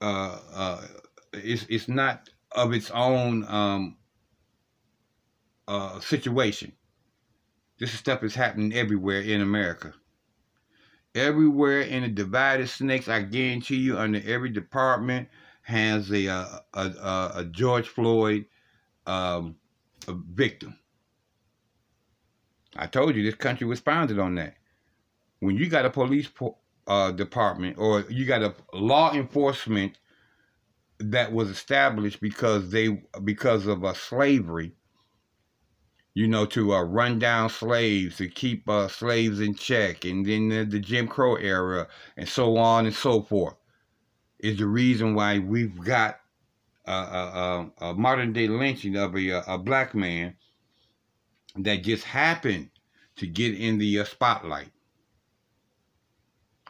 uh 0.01 0.39
uh 0.53 0.81
it's 1.33 1.65
it's 1.69 1.87
not 1.87 2.29
of 2.53 2.73
its 2.73 2.91
own 2.91 3.45
um 3.47 3.97
uh 5.67 5.99
situation. 5.99 6.73
This 7.79 7.91
stuff 7.91 8.23
is 8.23 8.35
happening 8.35 8.73
everywhere 8.73 9.21
in 9.21 9.41
America. 9.41 9.93
Everywhere 11.15 11.81
in 11.81 12.03
the 12.03 12.09
divided 12.09 12.69
snakes, 12.69 13.07
I 13.07 13.21
guarantee 13.21 13.77
you, 13.77 13.97
under 13.97 14.21
every 14.25 14.49
department 14.49 15.29
has 15.61 16.11
a 16.11 16.27
uh, 16.27 16.59
a, 16.73 16.81
a, 16.81 17.31
a 17.37 17.45
George 17.45 17.87
Floyd 17.87 18.45
um, 19.09 19.55
a 20.07 20.13
victim. 20.13 20.77
I 22.75 22.87
told 22.87 23.15
you 23.15 23.23
this 23.23 23.35
country 23.35 23.65
was 23.67 23.79
founded 23.79 24.19
on 24.19 24.35
that. 24.35 24.55
When 25.39 25.57
you 25.57 25.67
got 25.67 25.85
a 25.85 25.89
police 25.89 26.27
uh, 26.89 27.11
department 27.11 27.77
or 27.77 28.01
you 28.09 28.25
got 28.25 28.41
a 28.41 28.53
law 28.73 29.13
enforcement 29.13 29.97
that 30.99 31.31
was 31.31 31.49
established 31.49 32.19
because 32.19 32.71
they 32.71 33.01
because 33.23 33.67
of 33.67 33.85
uh, 33.85 33.93
slavery, 33.93 34.73
you 36.13 36.27
know, 36.27 36.45
to 36.45 36.73
uh, 36.73 36.81
run 36.83 37.19
down 37.19 37.49
slaves, 37.49 38.17
to 38.17 38.27
keep 38.27 38.67
uh, 38.67 38.87
slaves 38.87 39.39
in 39.39 39.55
check, 39.55 40.03
and 40.03 40.25
then 40.25 40.49
the, 40.49 40.65
the 40.65 40.79
Jim 40.79 41.07
Crow 41.07 41.35
era, 41.35 41.87
and 42.17 42.27
so 42.27 42.57
on 42.57 42.85
and 42.85 42.95
so 42.95 43.21
forth, 43.21 43.55
is 44.39 44.57
the 44.57 44.67
reason 44.67 45.15
why 45.15 45.39
we've 45.39 45.79
got 45.79 46.19
a, 46.85 46.91
a, 46.91 47.71
a 47.81 47.93
modern 47.93 48.33
day 48.33 48.47
lynching 48.47 48.97
of 48.97 49.15
a, 49.15 49.43
a 49.47 49.57
black 49.57 49.95
man 49.95 50.35
that 51.55 51.83
just 51.83 52.03
happened 52.03 52.71
to 53.15 53.27
get 53.27 53.53
in 53.53 53.77
the 53.77 53.99
uh, 53.99 54.03
spotlight. 54.03 54.71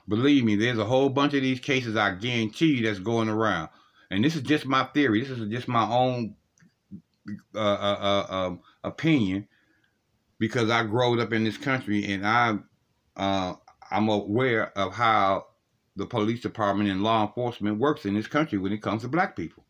Believe 0.09 0.43
me, 0.43 0.55
there's 0.55 0.79
a 0.79 0.85
whole 0.85 1.09
bunch 1.09 1.35
of 1.35 1.43
these 1.43 1.59
cases 1.59 1.95
I 1.95 2.15
guarantee 2.15 2.77
you 2.77 2.83
that's 2.87 2.99
going 2.99 3.29
around. 3.29 3.69
And 4.09 4.25
this 4.25 4.35
is 4.35 4.41
just 4.41 4.65
my 4.65 4.85
theory. 4.85 5.21
This 5.21 5.29
is 5.29 5.47
just 5.49 5.67
my 5.67 5.87
own 5.87 6.35
uh, 7.53 7.59
uh, 7.59 8.25
uh 8.29 8.33
um, 8.33 8.61
opinion 8.83 9.47
because 10.39 10.71
I 10.71 10.83
grew 10.83 11.21
up 11.21 11.31
in 11.31 11.43
this 11.43 11.57
country 11.57 12.11
and 12.11 12.25
I, 12.25 12.57
uh, 13.15 13.53
I'm 13.91 14.09
aware 14.09 14.75
of 14.75 14.93
how 14.93 15.45
the 15.95 16.07
police 16.07 16.41
department 16.41 16.89
and 16.89 17.03
law 17.03 17.27
enforcement 17.27 17.77
works 17.77 18.05
in 18.05 18.15
this 18.15 18.27
country 18.27 18.57
when 18.57 18.71
it 18.71 18.81
comes 18.81 19.03
to 19.03 19.09
black 19.09 19.35
people. 19.35 19.63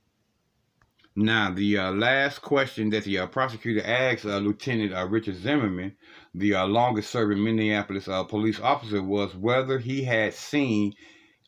Now, 1.17 1.51
the 1.51 1.77
uh, 1.77 1.91
last 1.91 2.41
question 2.41 2.91
that 2.91 3.03
the 3.03 3.17
uh, 3.19 3.27
prosecutor 3.27 3.85
asked 3.85 4.23
Lieutenant 4.23 4.93
Richard 5.11 5.35
Zimmerman, 5.35 5.97
the 6.33 6.55
uh, 6.55 6.65
longest 6.67 7.09
serving 7.09 7.43
Minneapolis 7.43 8.07
uh, 8.07 8.23
police 8.23 8.59
officer, 8.59 9.01
was 9.01 9.35
whether 9.35 9.79
he 9.79 10.03
had 10.03 10.33
seen 10.33 10.93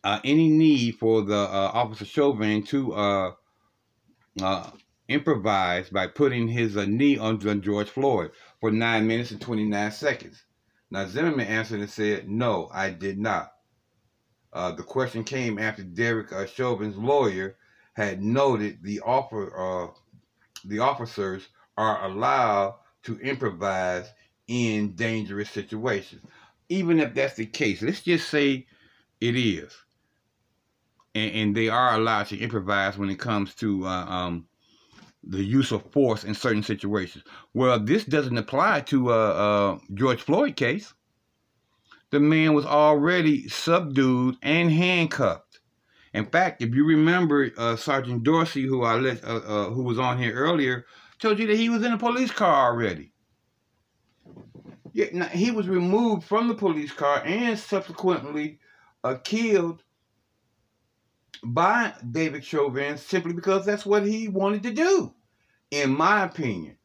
uh, 0.04 0.20
any 0.24 0.50
need 0.50 0.96
for 0.96 1.22
the 1.22 1.38
uh, 1.38 1.72
Officer 1.74 2.06
Chauvin 2.06 2.64
to 2.64 2.94
uh, 2.94 3.32
improvise 5.08 5.90
by 5.90 6.08
putting 6.08 6.48
his 6.48 6.76
knee 6.76 7.18
on 7.18 7.40
George 7.62 7.90
Floyd 7.90 8.32
for 8.60 8.72
9 8.72 9.06
minutes 9.06 9.32
and 9.32 9.42
29 9.42 9.92
seconds. 9.92 10.44
Now, 10.90 11.06
Zimmerman 11.06 11.48
answered 11.48 11.80
and 11.80 11.90
said, 11.90 12.28
No, 12.30 12.70
I 12.74 12.90
did 12.90 13.20
not. 13.20 13.52
the 14.54 14.84
question 14.86 15.24
came 15.24 15.60
after 15.60 15.84
Derek 15.84 16.32
Chauvin's 16.50 16.98
lawyer 16.98 17.56
had 17.94 18.24
noted 18.24 18.80
the 18.84 19.02
offer 19.02 19.52
uh, 19.56 19.88
the 20.66 20.80
officers 20.80 21.48
are 21.78 22.06
allowed 22.06 22.76
to 23.04 23.20
improvise 23.20 24.08
in 24.48 24.96
dangerous 24.96 25.50
situations. 25.50 26.22
Even 26.70 27.00
if 27.00 27.14
that's 27.14 27.36
the 27.36 27.46
case, 27.46 27.82
let's 27.82 28.02
just 28.02 28.30
say 28.30 28.66
it 29.20 29.36
is. 29.36 29.74
And, 31.14 31.32
and 31.34 31.56
they 31.56 31.70
are 31.70 31.96
allowed 31.96 32.28
to 32.28 32.38
improvise 32.40 32.98
when 32.98 33.10
it 33.10 33.20
comes 33.20 33.54
to 33.56 33.86
uh, 33.86 34.06
um, 34.06 34.48
the 35.24 35.44
use 35.44 35.72
of 35.72 35.92
force 35.92 36.24
in 36.24 36.34
certain 36.34 36.64
situations. 36.64 37.24
Well, 37.54 37.80
this 37.80 38.06
doesn't 38.06 38.38
apply 38.38 38.82
to 38.82 39.12
uh, 39.12 39.16
uh, 39.16 39.80
George 39.94 40.22
Floyd 40.22 40.56
case. 40.56 40.94
The 42.12 42.20
man 42.20 42.54
was 42.54 42.66
already 42.66 43.48
subdued 43.48 44.38
and 44.42 44.72
handcuffed. 44.72 45.60
In 46.14 46.26
fact, 46.26 46.62
if 46.62 46.76
you 46.76 46.86
remember, 46.86 47.52
uh, 47.58 47.78
Sergeant 47.78 48.24
Dorsey, 48.24 48.64
who 48.64 48.84
I 48.84 48.96
let, 48.96 49.24
uh, 49.24 49.38
uh, 49.38 49.70
who 49.70 49.84
was 49.84 49.98
on 49.98 50.18
here 50.18 50.34
earlier, 50.34 50.86
told 51.20 51.40
you 51.40 51.48
that 51.48 51.56
he 51.56 51.70
was 51.70 51.86
in 51.86 51.94
a 51.94 51.98
police 51.98 52.32
car 52.32 52.72
already. 52.72 53.11
Yeah, 54.94 55.30
he 55.30 55.52
was 55.52 55.70
removed 55.70 56.24
from 56.24 56.48
the 56.48 56.54
police 56.54 56.92
car 56.92 57.22
and 57.26 57.58
subsequently 57.58 58.60
uh, 59.04 59.16
killed 59.24 59.84
by 61.44 61.94
David 62.12 62.44
Chauvin 62.44 62.98
simply 62.98 63.34
because 63.34 63.66
that's 63.66 63.86
what 63.86 64.06
he 64.06 64.28
wanted 64.28 64.64
to 64.64 64.74
do, 64.74 65.14
in 65.72 65.92
my 65.96 66.24
opinion. 66.24 66.78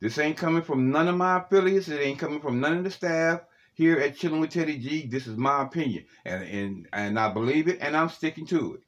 This 0.00 0.18
ain't 0.18 0.36
coming 0.36 0.62
from 0.62 0.90
none 0.90 1.08
of 1.08 1.16
my 1.16 1.38
affiliates. 1.38 1.88
It 1.88 2.00
ain't 2.00 2.18
coming 2.18 2.40
from 2.40 2.60
none 2.60 2.76
of 2.78 2.84
the 2.84 2.90
staff 2.90 3.40
here 3.74 3.98
at 3.98 4.16
Chilling 4.16 4.40
with 4.40 4.50
Teddy 4.50 4.78
G. 4.78 5.06
This 5.06 5.26
is 5.26 5.36
my 5.36 5.62
opinion, 5.62 6.04
and 6.24 6.44
and 6.44 6.88
and 6.92 7.18
I 7.18 7.32
believe 7.32 7.68
it, 7.68 7.78
and 7.80 7.96
I'm 7.96 8.08
sticking 8.08 8.46
to 8.46 8.74
it 8.74 8.80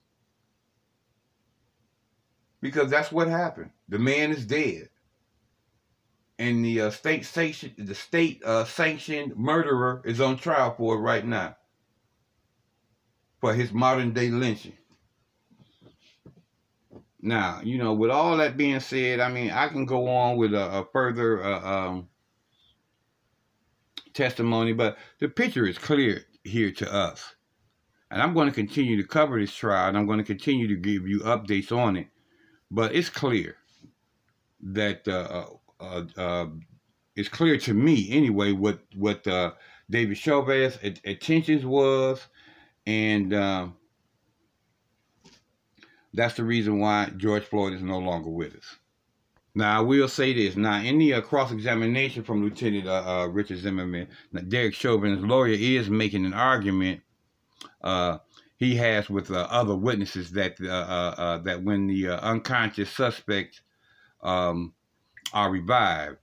because 2.61 2.91
that's 2.91 3.13
what 3.13 3.29
happened. 3.29 3.71
The 3.89 3.99
man 3.99 4.31
is 4.31 4.47
dead, 4.47 4.89
and 6.39 6.65
the 6.65 6.81
uh, 6.83 6.91
state 6.91 7.25
sanctioned 7.25 7.75
the 7.79 7.95
state 7.95 8.43
uh, 8.45 8.65
sanctioned 8.65 9.37
murderer 9.37 10.03
is 10.05 10.21
on 10.21 10.37
trial 10.37 10.75
for 10.77 10.97
it 10.97 11.01
right 11.01 11.27
now 11.27 11.57
for 13.41 13.55
his 13.55 13.73
modern 13.73 14.13
day 14.13 14.29
lynching. 14.29 14.77
Now, 17.21 17.61
you 17.63 17.79
know, 17.79 17.93
with 17.93 18.11
all 18.11 18.37
that 18.37 18.57
being 18.57 18.81
said, 18.81 19.21
I 19.21 19.31
mean, 19.31 19.51
I 19.51 19.69
can 19.69 19.85
go 19.85 20.09
on 20.09 20.37
with 20.37 20.55
a, 20.55 20.81
a 20.81 20.87
further 20.93 21.43
uh, 21.43 21.61
um, 21.61 22.09
testimony, 24.15 24.73
but 24.73 24.97
the 25.19 25.29
picture 25.29 25.67
is 25.67 25.79
clear 25.79 26.23
here 26.45 26.71
to 26.71 26.93
us. 26.93 27.35
And 28.11 28.23
I'm 28.23 28.35
going 28.35 28.49
to 28.49 28.55
continue 28.55 28.97
to 28.97 29.09
cover 29.09 29.41
this 29.41 29.53
trial, 29.53 29.89
and 29.89 29.99
I'm 29.99 30.07
going 30.07 30.19
to 30.19 30.25
continue 30.25 30.69
to 30.69 30.77
give 30.77 31.09
you 31.09 31.21
updates 31.21 31.77
on 31.77 31.97
it. 31.97 32.07
But 32.71 32.95
it's 32.95 33.11
clear 33.11 33.57
that 34.61 35.09
uh, 35.09 35.47
uh, 35.81 36.03
uh, 36.17 36.47
it's 37.15 37.29
clear 37.29 37.57
to 37.59 37.75
me 37.75 38.09
anyway 38.11 38.53
what 38.53 38.81
what 38.95 39.27
uh, 39.27 39.53
David 39.91 40.19
Chauvin's 40.19 40.79
intentions 41.05 41.65
was, 41.65 42.27
and 42.87 43.33
uh, 43.33 43.69
that's 46.13 46.35
the 46.35 46.45
reason 46.45 46.79
why 46.81 47.11
George 47.17 47.45
Floyd 47.45 47.75
is 47.75 47.83
no 47.83 47.99
longer 47.99 48.31
with 48.31 48.55
us. 48.57 48.77
Now, 49.55 49.79
I 49.79 49.81
will 49.81 50.09
say 50.09 50.35
this. 50.35 50.55
Now, 50.55 50.83
in 50.83 50.99
the 50.99 51.15
uh, 51.15 51.21
cross-examination 51.23 52.25
from 52.25 52.43
Lieutenant 52.43 52.87
uh, 52.87 53.23
uh, 53.23 53.27
Richard 53.29 53.57
Zimmerman, 53.59 54.07
Derek 54.49 54.75
Chauvin's 54.75 55.25
lawyer 55.25 55.57
is 55.59 55.89
making 55.89 56.27
an 56.27 56.35
argument 56.35 57.01
uh, 57.83 58.19
he 58.59 58.77
has 58.77 59.09
with 59.09 59.31
uh, 59.31 59.47
other 59.51 59.75
witnesses 59.75 60.31
that 60.33 60.61
uh, 60.61 61.39
that 61.39 61.63
when 61.63 61.87
the 61.87 62.09
unconscious 62.09 62.91
suspect 62.91 63.63
um, 64.23 64.75
are 65.33 65.51
revived, 65.51 66.19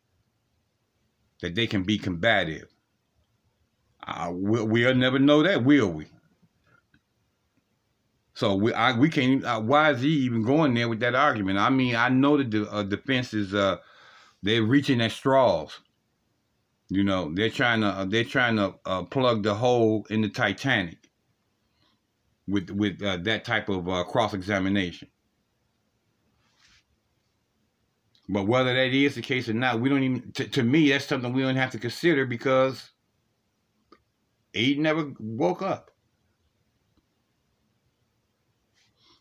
that 1.42 1.56
they 1.56 1.68
can 1.68 1.84
be 1.84 1.98
combative. 1.98 2.68
Uh, 4.06 4.32
we, 4.34 4.62
we'll 4.64 4.96
never 4.96 5.20
know 5.20 5.44
that, 5.44 5.64
will 5.64 5.90
we? 5.90 6.08
So 8.36 8.56
we 8.56 8.74
I, 8.74 8.98
we 8.98 9.10
can't. 9.10 9.46
Uh, 9.46 9.62
why 9.62 9.92
is 9.92 10.02
he 10.02 10.10
even 10.10 10.44
going 10.44 10.74
there 10.74 10.90
with 10.90 11.00
that 11.02 11.16
argument? 11.16 11.60
I 11.60 11.70
mean, 11.70 11.96
I 11.96 12.10
know 12.10 12.38
that 12.38 12.50
the 12.50 12.70
uh, 12.72 12.84
defense 12.84 13.34
is 13.34 13.54
uh, 13.54 13.78
they're 14.42 14.64
reaching 14.64 15.02
at 15.02 15.12
straws. 15.12 15.80
You 16.90 17.04
know, 17.04 17.32
they're 17.34 17.50
trying 17.50 17.82
to 17.82 17.88
uh, 17.88 18.06
they're 18.06 18.24
trying 18.24 18.56
to 18.58 18.76
uh, 18.86 19.04
plug 19.04 19.44
the 19.44 19.54
hole 19.54 20.06
in 20.10 20.22
the 20.22 20.30
Titanic 20.30 20.98
with 22.48 22.70
with 22.72 23.00
that 23.00 23.46
type 23.46 23.70
of 23.70 23.86
cross 24.08 24.34
examination. 24.34 25.08
But 28.30 28.48
whether 28.48 28.74
that 28.74 28.94
is 28.94 29.16
the 29.16 29.22
case 29.22 29.50
or 29.50 29.54
not, 29.54 29.82
we 29.82 29.90
don't 29.90 30.04
even. 30.04 30.32
To, 30.34 30.48
to 30.48 30.64
me, 30.64 30.90
that's 30.90 31.06
something 31.06 31.34
we 31.34 31.42
don't 31.42 31.56
have 31.56 31.72
to 31.72 31.80
consider 31.80 32.26
because 32.26 32.92
he 34.54 34.76
never 34.76 35.12
woke 35.20 35.62
up. 35.62 35.92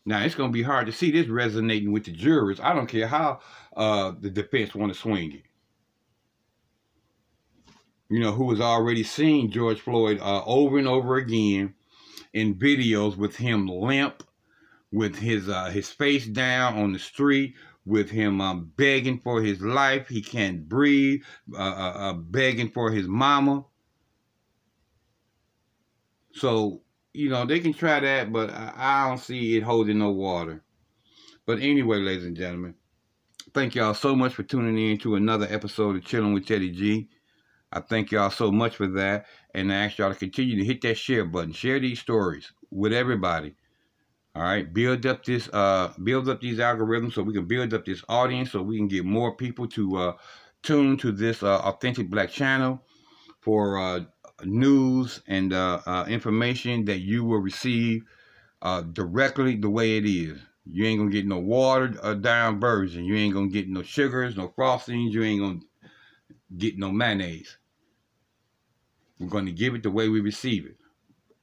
Now 0.05 0.23
it's 0.23 0.35
going 0.35 0.49
to 0.49 0.53
be 0.53 0.63
hard 0.63 0.85
to 0.87 0.91
see 0.91 1.11
this 1.11 1.27
resonating 1.27 1.91
with 1.91 2.05
the 2.05 2.11
jurors. 2.11 2.59
I 2.59 2.73
don't 2.73 2.87
care 2.87 3.07
how 3.07 3.39
uh, 3.75 4.13
the 4.19 4.29
defense 4.29 4.75
want 4.75 4.93
to 4.93 4.99
swing 4.99 5.33
it. 5.33 5.43
You 8.09 8.19
know, 8.19 8.31
who 8.31 8.51
has 8.51 8.61
already 8.61 9.03
seen 9.03 9.49
George 9.49 9.79
Floyd 9.79 10.19
uh, 10.21 10.43
over 10.45 10.77
and 10.77 10.87
over 10.87 11.15
again 11.15 11.73
in 12.33 12.55
videos 12.55 13.15
with 13.17 13.35
him 13.35 13.67
limp, 13.67 14.23
with 14.91 15.15
his 15.15 15.49
uh, 15.49 15.69
his 15.71 15.89
face 15.89 16.27
down 16.27 16.77
on 16.77 16.93
the 16.93 16.99
street, 16.99 17.55
with 17.85 18.09
him 18.09 18.41
um, 18.41 18.71
begging 18.75 19.19
for 19.19 19.41
his 19.41 19.61
life. 19.61 20.07
He 20.07 20.21
can't 20.21 20.67
breathe, 20.67 21.21
uh, 21.53 21.61
uh, 21.61 21.93
uh, 21.95 22.13
begging 22.13 22.69
for 22.69 22.91
his 22.91 23.07
mama. 23.07 23.65
So, 26.33 26.81
you 27.13 27.29
know, 27.29 27.45
they 27.45 27.59
can 27.59 27.73
try 27.73 27.99
that, 27.99 28.31
but 28.31 28.49
I, 28.49 28.73
I 28.75 29.07
don't 29.07 29.19
see 29.19 29.57
it 29.57 29.63
holding 29.63 29.99
no 29.99 30.11
water. 30.11 30.63
But 31.45 31.59
anyway, 31.59 31.97
ladies 31.97 32.25
and 32.25 32.37
gentlemen, 32.37 32.75
thank 33.53 33.75
y'all 33.75 33.93
so 33.93 34.15
much 34.15 34.33
for 34.33 34.43
tuning 34.43 34.77
in 34.91 34.97
to 34.99 35.15
another 35.15 35.47
episode 35.49 35.95
of 35.95 36.05
Chilling 36.05 36.33
with 36.33 36.47
Teddy 36.47 36.71
G. 36.71 37.09
I 37.71 37.81
thank 37.81 38.11
y'all 38.11 38.29
so 38.29 38.51
much 38.51 38.75
for 38.75 38.87
that. 38.87 39.25
And 39.53 39.71
I 39.71 39.85
ask 39.85 39.97
y'all 39.97 40.13
to 40.13 40.17
continue 40.17 40.57
to 40.57 40.65
hit 40.65 40.81
that 40.81 40.97
share 40.97 41.25
button. 41.25 41.51
Share 41.51 41.79
these 41.79 41.99
stories 41.99 42.51
with 42.71 42.93
everybody. 42.93 43.55
All 44.35 44.41
right, 44.41 44.73
build 44.73 45.05
up 45.05 45.23
this, 45.23 45.47
uh, 45.53 45.93
build 46.03 46.27
up 46.27 46.41
these 46.41 46.57
algorithms 46.57 47.13
so 47.13 47.21
we 47.21 47.33
can 47.33 47.45
build 47.45 47.71
up 47.73 47.85
this 47.85 48.03
audience 48.09 48.51
so 48.51 48.63
we 48.63 48.77
can 48.77 48.87
get 48.87 49.05
more 49.05 49.35
people 49.35 49.67
to 49.67 49.95
uh, 49.97 50.13
tune 50.63 50.97
to 50.97 51.11
this 51.11 51.43
uh, 51.43 51.59
authentic 51.59 52.09
black 52.09 52.31
channel 52.31 52.81
for 53.41 53.77
uh, 53.77 53.99
news 54.43 55.21
and 55.27 55.53
uh, 55.53 55.81
uh, 55.85 56.05
information 56.07 56.83
that 56.85 56.99
you 56.99 57.23
will 57.23 57.39
receive 57.39 58.03
uh, 58.63 58.81
directly 58.81 59.55
the 59.55 59.69
way 59.69 59.97
it 59.97 60.05
is. 60.05 60.39
You 60.65 60.85
ain't 60.85 60.99
gonna 60.99 61.11
get 61.11 61.27
no 61.27 61.39
watered 61.39 61.99
uh, 62.01 62.15
down 62.15 62.59
version. 62.59 63.03
You 63.05 63.15
ain't 63.15 63.35
gonna 63.35 63.49
get 63.49 63.69
no 63.69 63.83
sugars, 63.83 64.35
no 64.35 64.47
frostings. 64.49 65.11
You 65.11 65.23
ain't 65.23 65.41
gonna 65.41 65.59
get 66.57 66.79
no 66.79 66.91
mayonnaise. 66.91 67.57
We're 69.19 69.27
gonna 69.27 69.51
give 69.51 69.75
it 69.75 69.83
the 69.83 69.91
way 69.91 70.09
we 70.09 70.21
receive 70.21 70.65
it, 70.65 70.77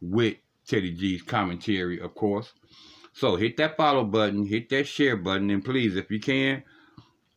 with 0.00 0.36
Teddy 0.66 0.92
G's 0.92 1.22
commentary, 1.22 2.00
of 2.00 2.14
course. 2.14 2.52
So 3.12 3.36
hit 3.36 3.56
that 3.56 3.76
follow 3.76 4.04
button, 4.04 4.46
hit 4.46 4.68
that 4.70 4.86
share 4.86 5.16
button, 5.16 5.50
and 5.50 5.64
please, 5.64 5.96
if 5.96 6.10
you 6.10 6.20
can, 6.20 6.62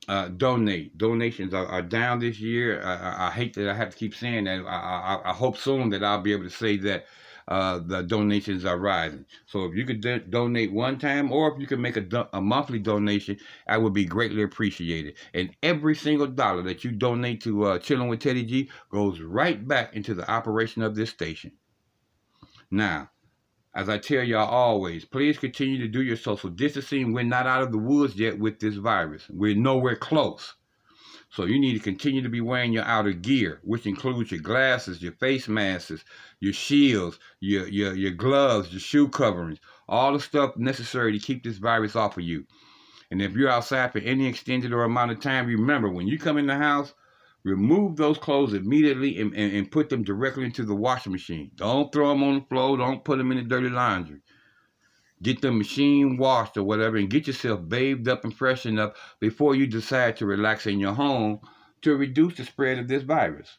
uh, 0.08 0.28
donate. 0.30 0.98
Donations 0.98 1.54
are, 1.54 1.66
are 1.66 1.82
down 1.82 2.20
this 2.20 2.40
year. 2.40 2.82
I, 2.84 2.96
I, 2.96 3.28
I, 3.28 3.32
hate 3.32 3.54
that 3.56 3.70
I 3.70 3.74
have 3.74 3.92
to 3.92 3.98
keep 3.98 4.16
saying 4.16 4.46
that. 4.46 4.66
I, 4.66 5.22
I, 5.26 5.34
hope 5.34 5.58
soon 5.58 5.90
that 5.90 6.04
I'll 6.04 6.22
be 6.22 6.34
able 6.34 6.44
to 6.44 6.50
say 6.50 6.78
that 6.78 7.06
uh, 7.48 7.80
the 7.80 8.04
donations 8.04 8.66
are 8.66 8.78
rising. 8.78 9.26
So 9.46 9.66
if 9.66 9.76
you 9.76 9.86
could 9.86 10.02
do 10.02 10.20
donate 10.20 10.72
one 10.72 10.98
time, 11.00 11.32
or 11.32 11.54
if 11.54 11.60
you 11.60 11.68
could 11.68 11.80
make 11.80 11.98
a, 11.98 12.02
do 12.02 12.26
a 12.34 12.42
monthly 12.42 12.80
donation, 12.80 13.38
I 13.68 13.78
would 13.78 13.94
be 13.94 14.06
greatly 14.06 14.44
appreciated. 14.44 15.16
And 15.34 15.52
every 15.62 15.96
single 15.96 16.28
dollar 16.28 16.62
that 16.64 16.84
you 16.84 16.92
donate 16.92 17.42
to 17.44 17.66
uh, 17.66 17.80
Chilling 17.80 18.08
with 18.08 18.20
Teddy 18.22 18.44
G 18.44 18.70
goes 18.90 19.20
right 19.20 19.66
back 19.68 19.96
into 19.96 20.14
the 20.14 20.30
operation 20.30 20.82
of 20.82 20.96
this 20.96 21.10
station. 21.10 21.52
Now, 22.72 23.10
as 23.76 23.90
I 23.90 23.98
tell 23.98 24.24
y'all 24.24 24.48
always, 24.48 25.04
please 25.04 25.40
continue 25.40 25.80
to 25.80 25.88
do 25.88 26.04
your 26.04 26.16
social 26.16 26.50
distancing. 26.50 27.12
We're 27.12 27.24
not 27.24 27.48
out 27.48 27.64
of 27.64 27.72
the 27.72 27.80
woods 27.80 28.16
yet 28.16 28.38
with 28.38 28.60
this 28.60 28.76
virus. 28.76 29.28
We're 29.30 29.56
nowhere 29.56 29.96
close. 29.96 30.54
So 31.32 31.46
you 31.46 31.60
need 31.60 31.74
to 31.74 31.80
continue 31.80 32.22
to 32.22 32.30
be 32.30 32.42
wearing 32.42 32.74
your 32.74 32.84
outer 32.84 33.14
gear, 33.14 33.60
which 33.64 33.88
includes 33.88 34.30
your 34.30 34.42
glasses, 34.42 35.02
your 35.02 35.14
face 35.14 35.48
masks, 35.48 36.06
your 36.40 36.54
shields, 36.54 37.18
your, 37.40 37.68
your, 37.68 37.96
your 37.96 38.12
gloves, 38.12 38.72
your 38.72 38.80
shoe 38.80 39.08
coverings, 39.08 39.58
all 39.90 40.14
the 40.14 40.20
stuff 40.20 40.56
necessary 40.58 41.12
to 41.12 41.26
keep 41.26 41.44
this 41.44 41.58
virus 41.58 41.96
off 41.96 42.18
of 42.18 42.24
you. 42.24 42.46
And 43.10 43.20
if 43.20 43.34
you're 43.34 43.50
outside 43.50 43.92
for 43.92 44.00
any 44.00 44.28
extended 44.28 44.72
or 44.72 44.84
amount 44.84 45.12
of 45.12 45.20
time, 45.20 45.48
remember 45.48 45.90
when 45.90 46.08
you 46.08 46.20
come 46.20 46.38
in 46.38 46.46
the 46.46 46.56
house, 46.56 46.94
remove 47.44 47.98
those 47.98 48.18
clothes 48.18 48.54
immediately 48.54 49.20
and, 49.20 49.34
and, 49.36 49.54
and, 49.54 49.72
put 49.72 49.90
them 49.90 50.04
directly 50.04 50.46
into 50.46 50.64
the 50.64 50.76
washing 50.76 51.12
machine. 51.12 51.52
Don't 51.56 51.92
throw 51.92 52.10
them 52.10 52.24
on 52.24 52.36
the 52.36 52.46
floor. 52.46 52.78
Don't 52.78 53.04
put 53.04 53.18
them 53.18 53.32
in 53.32 53.38
the 53.38 53.44
dirty 53.44 53.70
laundry. 53.70 54.22
Get 55.22 55.42
the 55.42 55.52
machine 55.52 56.18
washed 56.18 56.58
or 56.58 56.64
whatever 56.64 56.98
and 56.98 57.10
get 57.10 57.28
yourself 57.28 57.68
bathed 57.68 58.08
up 58.08 58.24
and 58.24 58.34
freshened 58.34 58.80
up 58.80 58.96
before 59.20 59.56
you 59.56 59.68
decide 59.68 60.18
to 60.18 60.26
relax 60.26 60.68
in 60.68 60.80
your 60.80 60.94
home 60.94 61.40
to 61.82 61.96
reduce 61.96 62.36
the 62.36 62.46
spread 62.46 62.80
of 62.80 62.88
this 62.88 63.04
virus. 63.04 63.58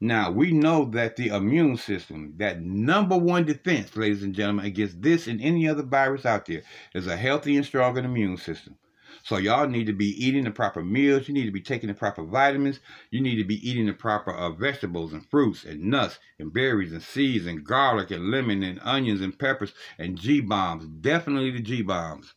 Now, 0.00 0.30
we 0.30 0.52
know 0.52 0.84
that 0.92 1.16
the 1.16 1.28
immune 1.28 1.76
system, 1.76 2.34
that 2.36 2.62
number 2.62 3.16
one 3.18 3.44
defense, 3.44 3.96
ladies 3.96 4.22
and 4.22 4.34
gentlemen, 4.34 4.66
against 4.66 5.02
this 5.02 5.26
and 5.26 5.40
any 5.40 5.68
other 5.68 5.82
virus 5.82 6.24
out 6.24 6.46
there, 6.46 6.62
is 6.94 7.06
a 7.08 7.16
healthy 7.16 7.56
and 7.56 7.66
strong 7.66 7.96
immune 7.96 8.36
system. 8.36 8.76
So 9.22 9.36
y'all 9.36 9.68
need 9.68 9.86
to 9.86 9.92
be 9.92 10.08
eating 10.24 10.44
the 10.44 10.50
proper 10.50 10.82
meals. 10.82 11.28
You 11.28 11.34
need 11.34 11.46
to 11.46 11.52
be 11.52 11.60
taking 11.60 11.88
the 11.88 11.94
proper 11.94 12.24
vitamins. 12.24 12.80
You 13.10 13.20
need 13.20 13.36
to 13.36 13.44
be 13.44 13.68
eating 13.68 13.86
the 13.86 13.92
proper 13.92 14.32
uh, 14.32 14.50
vegetables 14.50 15.12
and 15.12 15.28
fruits 15.28 15.64
and 15.64 15.84
nuts 15.84 16.18
and 16.38 16.52
berries 16.52 16.92
and 16.92 17.02
seeds 17.02 17.46
and 17.46 17.64
garlic 17.64 18.10
and 18.10 18.30
lemon 18.30 18.62
and 18.62 18.80
onions 18.82 19.20
and 19.20 19.38
peppers 19.38 19.72
and 19.98 20.18
G-bombs. 20.18 20.86
Definitely 20.86 21.50
the 21.50 21.60
G-bombs. 21.60 22.34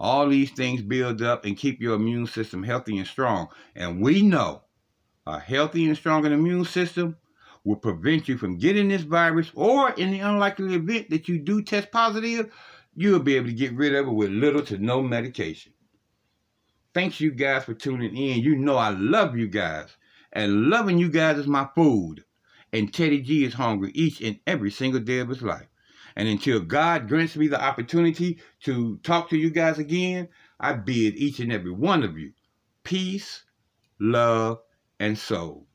All 0.00 0.28
these 0.28 0.50
things 0.50 0.82
build 0.82 1.22
up 1.22 1.44
and 1.44 1.56
keep 1.56 1.80
your 1.80 1.94
immune 1.94 2.26
system 2.26 2.62
healthy 2.62 2.98
and 2.98 3.06
strong. 3.06 3.48
And 3.74 4.00
we 4.00 4.22
know 4.22 4.62
a 5.26 5.38
healthy 5.38 5.86
and 5.86 5.96
strong 5.96 6.26
immune 6.26 6.64
system 6.64 7.16
will 7.64 7.76
prevent 7.76 8.28
you 8.28 8.36
from 8.36 8.58
getting 8.58 8.88
this 8.88 9.02
virus 9.02 9.50
or 9.54 9.90
in 9.92 10.10
the 10.10 10.20
unlikely 10.20 10.74
event 10.74 11.10
that 11.10 11.28
you 11.28 11.38
do 11.38 11.62
test 11.62 11.90
positive, 11.90 12.52
you'll 12.94 13.20
be 13.20 13.36
able 13.36 13.46
to 13.46 13.52
get 13.52 13.72
rid 13.74 13.94
of 13.94 14.06
it 14.06 14.10
with 14.10 14.30
little 14.30 14.62
to 14.62 14.78
no 14.78 15.02
medication. 15.02 15.72
Thanks 16.94 17.20
you 17.20 17.32
guys 17.32 17.64
for 17.64 17.74
tuning 17.74 18.16
in. 18.16 18.38
You 18.38 18.54
know 18.54 18.76
I 18.76 18.90
love 18.90 19.36
you 19.36 19.48
guys. 19.48 19.88
And 20.32 20.68
loving 20.68 20.96
you 20.96 21.08
guys 21.08 21.38
is 21.38 21.48
my 21.48 21.68
food. 21.74 22.24
And 22.72 22.94
Teddy 22.94 23.20
G 23.20 23.44
is 23.44 23.54
hungry 23.54 23.90
each 23.94 24.20
and 24.20 24.38
every 24.46 24.70
single 24.70 25.00
day 25.00 25.18
of 25.18 25.28
his 25.28 25.42
life. 25.42 25.66
And 26.14 26.28
until 26.28 26.60
God 26.60 27.08
grants 27.08 27.34
me 27.34 27.48
the 27.48 27.60
opportunity 27.60 28.38
to 28.62 28.98
talk 28.98 29.28
to 29.30 29.36
you 29.36 29.50
guys 29.50 29.78
again, 29.78 30.28
I 30.60 30.74
bid 30.74 31.16
each 31.16 31.40
and 31.40 31.52
every 31.52 31.72
one 31.72 32.04
of 32.04 32.16
you 32.16 32.32
peace, 32.84 33.42
love, 33.98 34.60
and 35.00 35.18
soul. 35.18 35.66